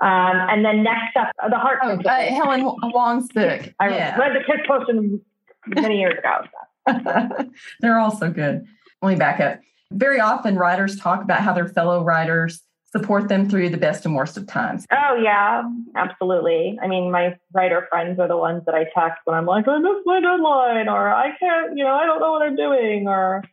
Um, 0.00 0.36
and 0.50 0.64
then 0.64 0.84
next 0.84 1.16
up, 1.16 1.32
The 1.50 1.56
Heart. 1.56 1.80
Oh, 1.82 1.98
uh, 1.98 2.34
Helen 2.34 2.60
Hoang's 2.60 3.32
book. 3.32 3.74
I 3.80 3.88
yeah. 3.88 4.16
read 4.16 4.36
the 4.36 4.44
Kiss 4.44 4.64
Quotient 4.66 5.22
many 5.66 5.98
years 5.98 6.14
ago. 6.18 7.48
They're 7.80 7.98
all 7.98 8.14
so 8.14 8.30
good. 8.30 8.64
Let 9.02 9.08
me 9.10 9.16
back 9.16 9.40
up. 9.40 9.60
Very 9.92 10.20
often, 10.20 10.56
writers 10.56 10.96
talk 10.96 11.22
about 11.22 11.40
how 11.40 11.52
their 11.52 11.68
fellow 11.68 12.04
writers 12.04 12.62
support 12.90 13.28
them 13.28 13.48
through 13.48 13.68
the 13.68 13.76
best 13.76 14.06
and 14.06 14.14
worst 14.14 14.36
of 14.36 14.46
times. 14.46 14.86
Oh, 14.92 15.20
yeah, 15.22 15.62
absolutely. 15.94 16.78
I 16.82 16.86
mean, 16.86 17.10
my 17.10 17.36
writer 17.52 17.86
friends 17.90 18.18
are 18.18 18.28
the 18.28 18.36
ones 18.36 18.62
that 18.66 18.74
I 18.74 18.84
text 18.84 19.20
when 19.24 19.36
I'm 19.36 19.46
like, 19.46 19.68
I 19.68 19.78
missed 19.78 20.06
my 20.06 20.20
deadline, 20.20 20.88
or 20.88 21.12
I 21.12 21.36
can't, 21.38 21.76
you 21.76 21.84
know, 21.84 21.94
I 21.94 22.06
don't 22.06 22.20
know 22.20 22.32
what 22.32 22.42
I'm 22.42 22.56
doing, 22.56 23.06
or 23.08 23.44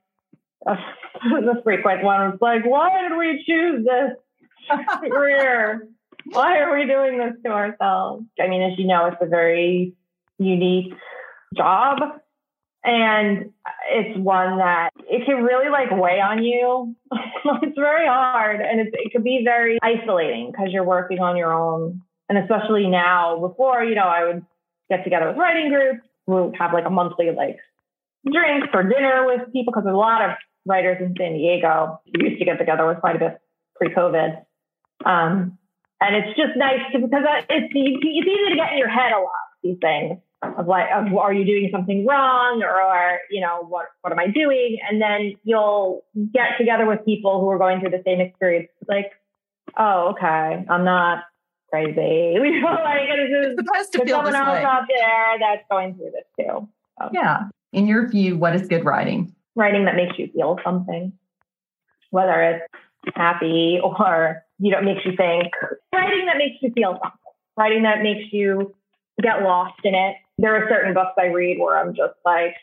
the 0.66 1.62
frequent 1.64 2.04
one 2.04 2.32
was 2.32 2.40
like, 2.42 2.66
why 2.66 3.02
did 3.02 3.18
we 3.18 3.44
choose 3.46 3.86
this 3.86 5.10
career? 5.10 5.88
Why 6.32 6.60
are 6.60 6.76
we 6.76 6.86
doing 6.86 7.20
this 7.20 7.34
to 7.46 7.52
ourselves? 7.52 8.26
I 8.42 8.48
mean, 8.48 8.62
as 8.62 8.80
you 8.80 8.88
know, 8.88 9.06
it's 9.08 9.18
a 9.22 9.28
very 9.28 9.94
unique 10.40 10.94
job 11.56 12.00
and 12.86 13.52
it's 13.90 14.18
one 14.20 14.60
that 14.60 14.92
it 15.10 15.26
can 15.26 15.44
really 15.44 15.70
like 15.70 15.90
weigh 15.92 16.22
on 16.22 16.44
you. 16.44 16.96
it's 17.64 17.76
very 17.76 18.06
hard 18.06 18.62
and 18.62 18.80
it's, 18.80 18.92
it 18.94 19.12
could 19.12 19.24
be 19.24 19.42
very 19.44 19.80
isolating 19.82 20.52
because 20.52 20.68
you're 20.70 20.86
working 20.86 21.20
on 21.20 21.36
your 21.36 21.52
own. 21.52 22.02
And 22.30 22.38
especially 22.38 22.88
now, 22.88 23.40
before, 23.40 23.84
you 23.84 23.96
know, 23.96 24.06
I 24.06 24.26
would 24.26 24.46
get 24.90 25.04
together 25.04 25.28
with 25.30 25.38
writing 25.38 25.70
groups, 25.70 26.08
we 26.28 26.36
would 26.36 26.56
have 26.58 26.74
like 26.74 26.86
a 26.86 26.90
monthly 26.92 27.32
like 27.36 27.58
drinks 28.32 28.68
or 28.74 28.84
dinner 28.84 29.26
with 29.26 29.52
people 29.52 29.74
because 29.74 29.84
there's 29.84 29.94
a 29.94 29.98
lot 29.98 30.24
of 30.24 30.38
writers 30.66 30.98
in 31.02 31.16
San 31.18 31.34
Diego. 31.34 32.02
We 32.14 32.30
used 32.30 32.40
to 32.40 32.46
get 32.46 32.58
together 32.58 32.88
with 32.88 33.00
quite 33.00 33.16
a 33.16 33.20
bit 33.20 33.42
pre-COVID. 33.78 34.46
Um, 35.06 35.58
and 36.02 36.16
it's 36.16 36.38
just 36.38 36.56
nice 36.56 36.82
to, 36.92 37.00
because 37.00 37.24
it's, 37.50 37.74
it's 37.74 37.76
easy 38.06 38.50
to 38.50 38.56
get 38.56 38.74
in 38.74 38.78
your 38.78 38.90
head 38.90 39.12
a 39.12 39.20
lot, 39.20 39.50
these 39.64 39.78
things 39.82 40.20
of 40.58 40.68
like, 40.68 40.88
of, 40.94 41.14
are 41.14 41.34
you 41.34 41.46
doing 41.46 41.70
something 41.72 42.06
wrong 42.06 42.64
or, 42.64 43.20
you 43.30 43.42
know, 43.42 43.66
what, 43.68 43.88
what 44.02 44.12
am 44.12 44.20
I 44.20 44.28
doing? 44.28 44.78
And 44.90 45.02
then 45.02 45.36
you'll 45.44 46.04
get 46.34 46.58
together 46.58 46.86
with 46.86 47.04
people 47.06 47.40
who 47.40 47.50
are 47.50 47.58
going 47.58 47.80
through 47.80 47.92
the 47.92 48.02
same 48.06 48.22
experience. 48.22 48.70
Like, 48.88 49.12
oh, 49.78 50.10
okay, 50.10 50.66
I'm 50.70 50.84
not 50.84 51.24
crazy. 51.70 52.38
We 52.42 52.60
know, 52.62 52.68
like, 52.68 53.02
it's 53.10 53.62
supposed 53.62 53.94
to 53.94 54.06
feel 54.06 54.18
someone 54.18 54.36
else 54.36 54.48
way. 54.50 54.64
out 54.64 54.84
there 54.88 55.40
that's 55.40 55.64
going 55.70 55.96
through 55.96 56.12
this 56.12 56.26
too. 56.40 56.68
So. 57.00 57.10
Yeah. 57.12 57.44
In 57.74 57.88
your 57.88 58.08
view, 58.08 58.38
what 58.38 58.56
is 58.56 58.68
good 58.68 58.86
writing? 58.86 59.36
Writing 59.56 59.86
that 59.86 59.96
makes 59.96 60.18
you 60.18 60.30
feel 60.34 60.58
something, 60.64 61.14
whether 62.12 62.42
it's 62.42 63.16
happy 63.16 63.80
or, 63.84 64.44
you 64.60 64.72
know, 64.72 64.82
makes 64.82 65.06
you 65.06 65.16
think. 65.16 65.54
Writing 65.94 66.26
that 66.28 66.38
makes 66.38 66.62
you 66.62 66.72
feel 66.72 66.94
something. 66.94 67.20
Writing 67.58 67.84
that 67.84 68.02
makes 68.02 68.32
you 68.32 68.74
get 69.22 69.42
lost 69.42 69.80
in 69.84 69.96
it 69.96 70.16
there 70.38 70.56
are 70.56 70.70
certain 70.70 70.94
books 70.94 71.14
I 71.18 71.28
read 71.28 71.58
where 71.60 71.78
I'm 71.78 71.96
just 71.96 72.16
like, 72.26 72.56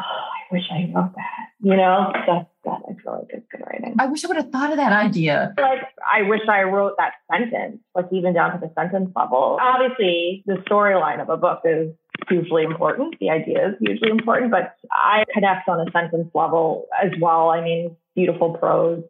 oh, 0.00 0.04
I 0.04 0.54
wish 0.54 0.64
I 0.70 0.90
wrote 0.94 1.14
that. 1.14 1.48
You 1.60 1.76
know, 1.76 2.12
that's 2.26 2.48
that 2.64 2.80
I 2.88 2.94
feel 3.02 3.12
like 3.12 3.30
it's 3.30 3.46
good 3.50 3.62
writing. 3.66 3.96
I 3.98 4.06
wish 4.06 4.24
I 4.24 4.28
would 4.28 4.36
have 4.36 4.50
thought 4.50 4.70
of 4.70 4.76
that 4.76 4.92
idea. 4.92 5.54
Like 5.58 5.80
I 6.12 6.22
wish 6.22 6.42
I 6.48 6.62
wrote 6.62 6.94
that 6.98 7.14
sentence, 7.30 7.80
like 7.94 8.06
even 8.12 8.34
down 8.34 8.52
to 8.52 8.58
the 8.58 8.72
sentence 8.74 9.10
level. 9.16 9.58
Obviously, 9.60 10.44
the 10.46 10.54
storyline 10.68 11.20
of 11.20 11.28
a 11.28 11.36
book 11.36 11.62
is 11.64 11.92
hugely 12.28 12.62
important. 12.62 13.16
The 13.20 13.30
idea 13.30 13.70
is 13.70 13.74
hugely 13.80 14.10
important, 14.10 14.50
but 14.50 14.76
I 14.92 15.24
connect 15.34 15.68
on 15.68 15.86
a 15.86 15.90
sentence 15.90 16.28
level 16.34 16.86
as 17.02 17.10
well. 17.20 17.50
I 17.50 17.62
mean, 17.62 17.96
beautiful 18.14 18.54
prose 18.54 19.02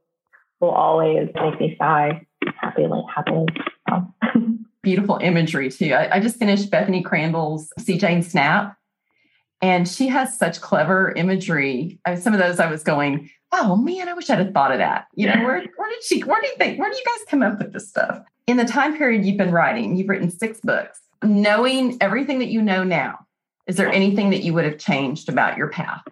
will 0.61 0.71
always 0.71 1.29
make 1.35 1.61
me 1.61 1.77
sigh 1.79 2.27
happily, 2.61 3.03
happily. 3.14 3.47
So 3.88 3.97
um, 3.97 4.14
beautiful 4.83 5.18
imagery 5.23 5.71
too. 5.71 5.95
I, 5.95 6.16
I 6.16 6.21
just 6.21 6.38
finished 6.38 6.71
Bethany 6.71 7.03
Crandell's 7.03 7.73
See 7.79 7.99
Jane 7.99 8.23
Snap, 8.23 8.77
and 9.61 9.88
she 9.88 10.09
has 10.09 10.37
such 10.37 10.61
clever 10.61 11.12
imagery. 11.16 12.01
I, 12.05 12.16
some 12.16 12.35
of 12.35 12.40
those 12.40 12.61
I 12.61 12.71
was 12.71 12.83
going, 12.83 13.31
oh 13.53 13.77
man, 13.77 14.09
I 14.09 14.14
wish 14.14 14.29
I'd 14.31 14.38
have 14.38 14.53
thought 14.53 14.73
of 14.73 14.79
that. 14.79 15.07
You 15.14 15.29
know, 15.29 15.45
where, 15.45 15.64
where 15.77 15.90
did 15.90 16.03
she, 16.03 16.23
where 16.23 16.40
do 16.40 16.49
you 16.49 16.57
think, 16.57 16.79
where 16.79 16.90
do 16.90 16.97
you 16.97 17.05
guys 17.05 17.25
come 17.29 17.42
up 17.42 17.59
with 17.59 17.73
this 17.73 17.88
stuff? 17.88 18.23
In 18.47 18.57
the 18.57 18.64
time 18.64 18.97
period 18.97 19.25
you've 19.25 19.37
been 19.37 19.53
writing, 19.53 19.97
you've 19.97 20.09
written 20.09 20.31
six 20.31 20.61
books. 20.61 21.01
Knowing 21.23 21.97
everything 22.01 22.40
that 22.40 22.49
you 22.49 22.61
know 22.61 22.83
now, 22.83 23.18
is 23.68 23.77
there 23.77 23.92
anything 23.92 24.31
that 24.31 24.42
you 24.42 24.53
would 24.55 24.64
have 24.64 24.79
changed 24.79 25.29
about 25.29 25.57
your 25.57 25.68
path? 25.68 26.03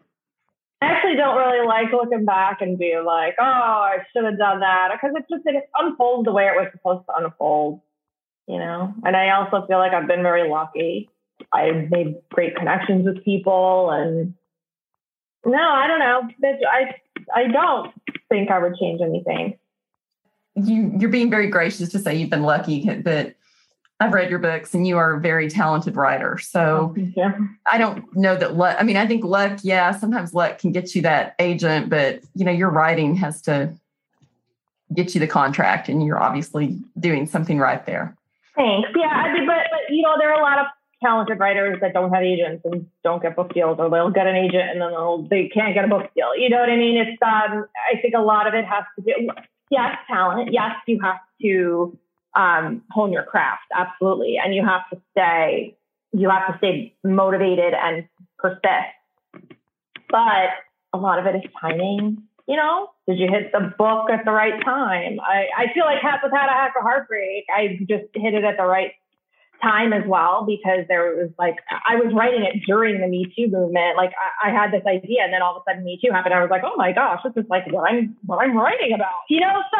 I 0.80 0.87
actually 0.87 1.16
don't 1.16 1.37
really 1.37 1.66
like 1.66 1.92
looking 1.92 2.24
back 2.24 2.61
and 2.61 2.78
being 2.78 3.04
like, 3.04 3.35
oh, 3.40 3.44
I 3.44 3.98
should 4.12 4.24
have 4.24 4.38
done 4.38 4.61
that 4.61 4.90
because 4.92 5.14
it 5.16 5.24
just 5.28 5.42
it 5.46 5.68
unfolds 5.74 6.24
the 6.26 6.33
way 6.33 6.46
it 6.46 6.54
was 6.54 6.68
supposed 6.72 7.04
to 7.06 7.24
unfold 7.24 7.80
you 8.50 8.58
know. 8.58 8.92
And 9.04 9.16
I 9.16 9.30
also 9.30 9.66
feel 9.66 9.78
like 9.78 9.92
I've 9.92 10.08
been 10.08 10.22
very 10.22 10.48
lucky. 10.48 11.08
I've 11.52 11.90
made 11.90 12.16
great 12.30 12.56
connections 12.56 13.06
with 13.06 13.24
people, 13.24 13.90
and 13.90 14.34
no, 15.46 15.58
I 15.58 15.86
don't 15.86 16.00
know. 16.00 16.28
I 16.70 16.94
I 17.34 17.46
don't 17.46 17.92
think 18.28 18.50
I 18.50 18.58
would 18.58 18.76
change 18.76 19.00
anything. 19.00 19.58
You 20.56 20.92
you're 20.98 21.10
being 21.10 21.30
very 21.30 21.48
gracious 21.48 21.90
to 21.90 21.98
say 21.98 22.16
you've 22.16 22.30
been 22.30 22.42
lucky, 22.42 22.88
but 22.96 23.36
I've 24.00 24.14
read 24.14 24.30
your 24.30 24.38
books 24.38 24.74
and 24.74 24.86
you 24.86 24.96
are 24.96 25.14
a 25.14 25.20
very 25.20 25.48
talented 25.50 25.94
writer. 25.94 26.38
So 26.38 26.94
oh, 26.96 27.38
I 27.70 27.76
don't 27.76 28.04
know 28.16 28.34
that 28.34 28.56
luck. 28.56 28.76
I 28.80 28.82
mean, 28.82 28.96
I 28.96 29.06
think 29.06 29.24
luck, 29.24 29.58
yeah, 29.62 29.92
sometimes 29.92 30.32
luck 30.32 30.58
can 30.58 30.72
get 30.72 30.94
you 30.94 31.02
that 31.02 31.34
agent, 31.38 31.90
but 31.90 32.20
you 32.34 32.46
know, 32.46 32.50
your 32.50 32.70
writing 32.70 33.14
has 33.16 33.42
to 33.42 33.74
get 34.94 35.14
you 35.14 35.20
the 35.20 35.26
contract 35.26 35.90
and 35.90 36.04
you're 36.04 36.20
obviously 36.20 36.78
doing 36.98 37.26
something 37.26 37.58
right 37.58 37.84
there. 37.84 38.16
Thanks. 38.61 38.90
Yeah, 38.94 39.09
I 39.09 39.33
mean, 39.33 39.46
but, 39.46 39.64
but 39.70 39.94
you 39.94 40.03
know, 40.03 40.16
there 40.18 40.31
are 40.33 40.38
a 40.38 40.42
lot 40.42 40.59
of 40.59 40.66
talented 41.03 41.38
writers 41.38 41.79
that 41.81 41.94
don't 41.94 42.12
have 42.12 42.23
agents 42.23 42.62
and 42.66 42.87
don't 43.03 43.23
get 43.23 43.35
book 43.35 43.55
deals, 43.55 43.79
or 43.79 43.88
they'll 43.88 44.11
get 44.11 44.27
an 44.27 44.37
agent 44.37 44.68
and 44.70 44.81
then 44.83 44.90
they'll, 44.90 45.23
they 45.31 45.49
can't 45.49 45.73
get 45.75 45.87
a 45.87 45.88
book 45.88 46.11
deal. 46.14 46.37
You 46.37 46.51
know 46.51 46.59
what 46.59 46.68
I 46.68 46.77
mean? 46.77 46.99
It's 46.99 47.23
um, 47.23 47.64
I 47.90 47.99
think 48.03 48.12
a 48.14 48.20
lot 48.20 48.46
of 48.46 48.53
it 48.53 48.66
has 48.66 48.85
to 48.99 49.05
do. 49.05 49.31
Yes, 49.70 49.96
talent. 50.09 50.53
Yes, 50.53 50.73
you 50.87 51.01
have 51.01 51.20
to 51.40 51.99
um, 52.37 52.83
hone 52.90 53.12
your 53.12 53.23
craft, 53.23 53.64
absolutely, 53.75 54.37
and 54.42 54.55
you 54.55 54.62
have 54.62 54.83
to 54.92 55.01
stay. 55.12 55.75
You 56.12 56.29
have 56.29 56.53
to 56.53 56.59
stay 56.59 56.92
motivated 57.03 57.73
and 57.73 58.07
persist. 58.38 58.92
But 60.11 60.51
a 60.92 60.99
lot 60.99 61.18
of 61.18 61.27
it 61.27 61.37
is 61.37 61.51
timing. 61.61 62.25
You 62.50 62.56
know, 62.56 62.90
did 63.06 63.22
you 63.22 63.28
hit 63.30 63.52
the 63.52 63.70
book 63.78 64.10
at 64.10 64.24
the 64.24 64.32
right 64.32 64.58
time? 64.64 65.22
I, 65.22 65.46
I 65.56 65.64
feel 65.72 65.86
like 65.86 66.02
with 66.02 66.32
How 66.34 66.46
to 66.46 66.50
Hack 66.50 66.74
a 66.74 66.82
Heartbreak, 66.82 67.46
I 67.46 67.78
just 67.86 68.10
hit 68.10 68.34
it 68.34 68.42
at 68.42 68.56
the 68.58 68.66
right 68.66 68.90
time 69.62 69.92
as 69.92 70.02
well 70.02 70.42
because 70.42 70.82
there 70.88 71.14
was 71.14 71.30
like 71.38 71.62
I 71.70 71.94
was 71.94 72.10
writing 72.10 72.42
it 72.42 72.66
during 72.66 73.00
the 73.00 73.06
Me 73.06 73.30
Too 73.38 73.46
movement. 73.46 73.94
Like 73.96 74.10
I, 74.18 74.48
I, 74.48 74.50
had 74.50 74.74
this 74.74 74.82
idea, 74.82 75.22
and 75.22 75.32
then 75.32 75.46
all 75.46 75.54
of 75.54 75.62
a 75.62 75.64
sudden 75.70 75.84
Me 75.84 76.00
Too 76.02 76.10
happened. 76.10 76.34
I 76.34 76.42
was 76.42 76.50
like, 76.50 76.66
oh 76.66 76.74
my 76.74 76.90
gosh, 76.90 77.20
this 77.22 77.38
is 77.38 77.48
like 77.48 77.70
what 77.70 77.86
I'm 77.86 78.16
what 78.26 78.42
I'm 78.42 78.58
writing 78.58 78.98
about, 78.98 79.30
you 79.30 79.38
know. 79.38 79.54
So 79.70 79.78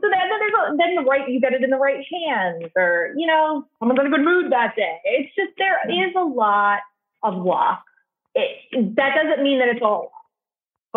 so 0.00 0.08
then, 0.08 0.32
then 0.32 0.38
there's 0.40 0.56
a, 0.56 0.64
then 0.80 0.94
the 0.96 1.04
right 1.04 1.28
you 1.28 1.44
get 1.44 1.52
it 1.52 1.62
in 1.62 1.68
the 1.68 1.76
right 1.76 2.00
hands, 2.08 2.72
or 2.72 3.12
you 3.20 3.26
know, 3.26 3.68
someone's 3.80 4.00
in 4.00 4.06
a 4.06 4.16
good 4.16 4.24
mood 4.24 4.52
that 4.52 4.72
day. 4.76 4.96
It's 5.04 5.34
just 5.36 5.52
there 5.60 5.76
is 5.92 6.14
a 6.16 6.24
lot 6.24 6.80
of 7.22 7.36
luck. 7.36 7.84
It, 8.32 8.96
that 8.96 9.12
doesn't 9.12 9.44
mean 9.44 9.58
that 9.58 9.68
it's 9.68 9.84
all. 9.84 10.12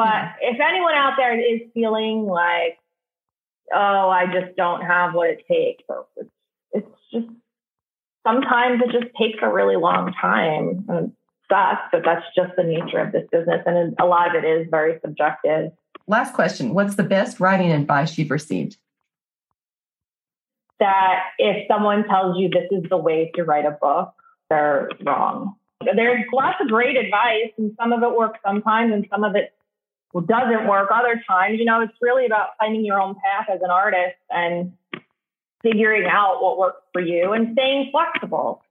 But 0.02 0.08
mm-hmm. 0.08 0.56
if 0.56 0.60
anyone 0.60 0.96
out 0.96 1.14
there 1.16 1.40
is 1.40 1.62
feeling 1.76 2.26
like, 2.26 2.80
oh, 3.72 4.10
I 4.10 4.26
just 4.26 4.56
don't 4.58 4.82
have 4.82 5.14
what 5.14 5.30
it 5.30 5.46
takes, 5.48 5.84
it's, 6.18 6.30
it's 6.72 6.88
just 7.14 7.28
sometimes 8.26 8.82
it 8.84 8.92
just 8.92 9.14
takes 9.16 9.38
a 9.44 9.50
really 9.50 9.76
long 9.76 10.12
time. 10.20 10.86
And 10.90 11.10
it 11.10 11.12
sucks, 11.52 11.84
but 11.92 12.02
that's 12.04 12.26
just 12.36 12.56
the 12.58 12.64
nature 12.64 12.98
of 12.98 13.12
this 13.12 13.28
business. 13.32 13.62
And 13.68 13.94
a 14.00 14.06
lot 14.06 14.36
of 14.36 14.44
it 14.44 14.48
is 14.48 14.68
very 14.72 15.00
subjective. 15.06 15.72
Last 16.08 16.34
question 16.34 16.74
What's 16.74 16.96
the 16.96 17.04
best 17.04 17.40
writing 17.40 17.72
advice 17.72 18.18
you've 18.18 18.32
received? 18.32 18.78
That 20.80 21.26
if 21.38 21.68
someone 21.68 22.08
tells 22.08 22.40
you 22.40 22.50
this 22.50 22.66
is 22.72 22.90
the 22.90 22.98
way 22.98 23.32
to 23.36 23.44
write 23.44 23.66
a 23.66 23.78
book, 23.80 24.16
they're 24.50 24.90
wrong. 25.06 25.58
There's 25.96 26.26
lots 26.34 26.58
of 26.60 26.70
great 26.70 26.98
advice, 26.98 27.52
and 27.60 27.76
some 27.80 27.94
of 27.94 28.02
it 28.02 28.18
works 28.18 28.40
sometimes, 28.44 28.94
and 28.94 29.06
some 29.12 29.24
of 29.24 29.36
it 29.36 29.54
doesn't 30.20 30.68
work 30.68 30.90
other 30.94 31.22
times. 31.26 31.60
You 31.60 31.66
know, 31.66 31.82
it's 31.82 31.94
really 32.02 32.26
about 32.26 32.50
finding 32.60 32.84
your 32.84 33.00
own 33.00 33.16
path 33.16 33.48
as 33.50 33.62
an 33.62 33.70
artist 33.70 34.18
and 34.30 34.74
figuring 35.64 36.06
out 36.10 36.42
what 36.42 36.58
works 36.58 36.82
for 36.92 37.02
you 37.02 37.32
and 37.34 37.54
staying 37.54 37.92
flexible, 37.92 38.62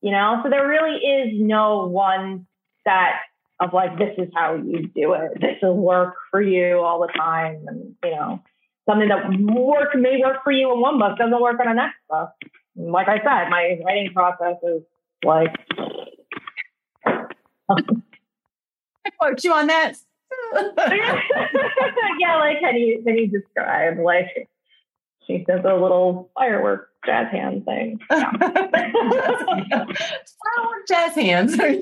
you 0.00 0.10
know? 0.10 0.40
So 0.42 0.50
there 0.50 0.66
really 0.66 0.96
is 0.96 1.34
no 1.38 1.86
one 1.86 2.46
set 2.84 3.20
of 3.60 3.72
like, 3.72 3.98
this 3.98 4.14
is 4.16 4.28
how 4.34 4.54
you 4.54 4.88
do 4.94 5.12
it. 5.14 5.40
This 5.40 5.56
will 5.62 5.76
work 5.76 6.14
for 6.30 6.40
you 6.40 6.78
all 6.78 7.00
the 7.00 7.12
time. 7.12 7.64
And, 7.66 7.94
you 8.02 8.10
know, 8.10 8.40
something 8.88 9.08
that 9.08 9.28
work 9.52 9.94
may 9.94 10.18
work 10.20 10.44
for 10.44 10.52
you 10.52 10.72
in 10.72 10.80
one 10.80 10.98
book 10.98 11.18
doesn't 11.18 11.42
work 11.42 11.56
in 11.62 11.68
a 11.68 11.74
next 11.74 11.96
book. 12.08 12.30
Like 12.76 13.08
I 13.08 13.18
said, 13.18 13.50
my 13.50 13.78
writing 13.84 14.12
process 14.14 14.56
is 14.62 14.82
like. 15.24 15.54
I 17.68 19.10
quote 19.18 19.42
you 19.44 19.52
on 19.52 19.66
that. 19.68 19.94
yeah, 22.18 22.36
like 22.36 22.60
can 22.60 22.76
you 22.76 23.02
can 23.04 23.16
you 23.16 23.28
describe 23.28 23.98
like 23.98 24.48
she 25.26 25.38
does 25.38 25.64
a 25.64 25.74
little 25.74 26.30
firework 26.38 26.90
jazz 27.04 27.30
hand 27.30 27.64
thing. 27.64 27.98
Yeah. 28.10 28.30
firework 29.68 30.86
jazz 30.88 31.14
hands. 31.14 31.56
well, 31.56 31.80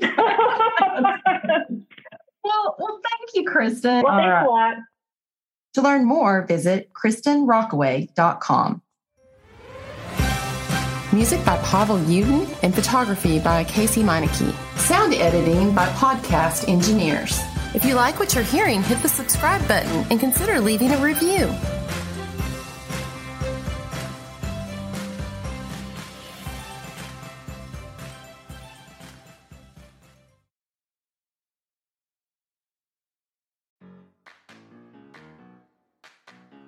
well, 2.79 3.01
thank 3.03 3.33
you, 3.33 3.43
Kristin. 3.45 4.03
Well, 4.03 4.17
thanks 4.17 4.27
right. 4.27 4.43
a 4.43 4.45
uh, 4.45 4.51
lot. 4.51 4.75
To 5.73 5.81
learn 5.81 6.05
more, 6.05 6.45
visit 6.45 6.91
KristinRockaway.com. 6.93 8.81
Music 11.11 11.43
by 11.45 11.57
Pavel 11.59 11.97
Uden 11.97 12.47
and 12.63 12.73
photography 12.73 13.39
by 13.39 13.63
Casey 13.63 14.01
Meineke. 14.03 14.53
Sound 14.77 15.13
editing 15.13 15.73
by 15.73 15.87
Podcast 15.89 16.67
Engineers. 16.67 17.39
If 17.75 17.83
you 17.83 17.95
like 17.95 18.19
what 18.19 18.33
you're 18.33 18.41
hearing, 18.45 18.81
hit 18.81 19.01
the 19.01 19.09
subscribe 19.09 19.67
button 19.67 20.05
and 20.09 20.17
consider 20.17 20.61
leaving 20.61 20.91
a 20.91 20.97
review. 20.97 21.53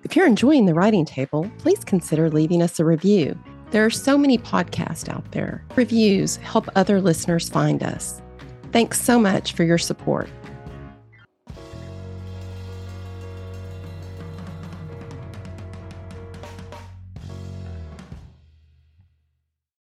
If 0.04 0.14
you're 0.14 0.26
enjoying 0.26 0.66
the 0.66 0.74
writing 0.74 1.06
table, 1.06 1.50
please 1.56 1.82
consider 1.84 2.28
leaving 2.28 2.60
us 2.60 2.78
a 2.78 2.84
review. 2.84 3.34
There 3.70 3.86
are 3.86 3.90
so 3.90 4.18
many 4.18 4.36
podcasts 4.36 5.08
out 5.08 5.32
there. 5.32 5.64
Reviews 5.74 6.36
help 6.36 6.68
other 6.76 7.00
listeners 7.00 7.48
find 7.48 7.82
us. 7.82 8.20
Thanks 8.72 9.00
so 9.00 9.18
much 9.18 9.54
for 9.54 9.64
your 9.64 9.78
support. 9.78 10.28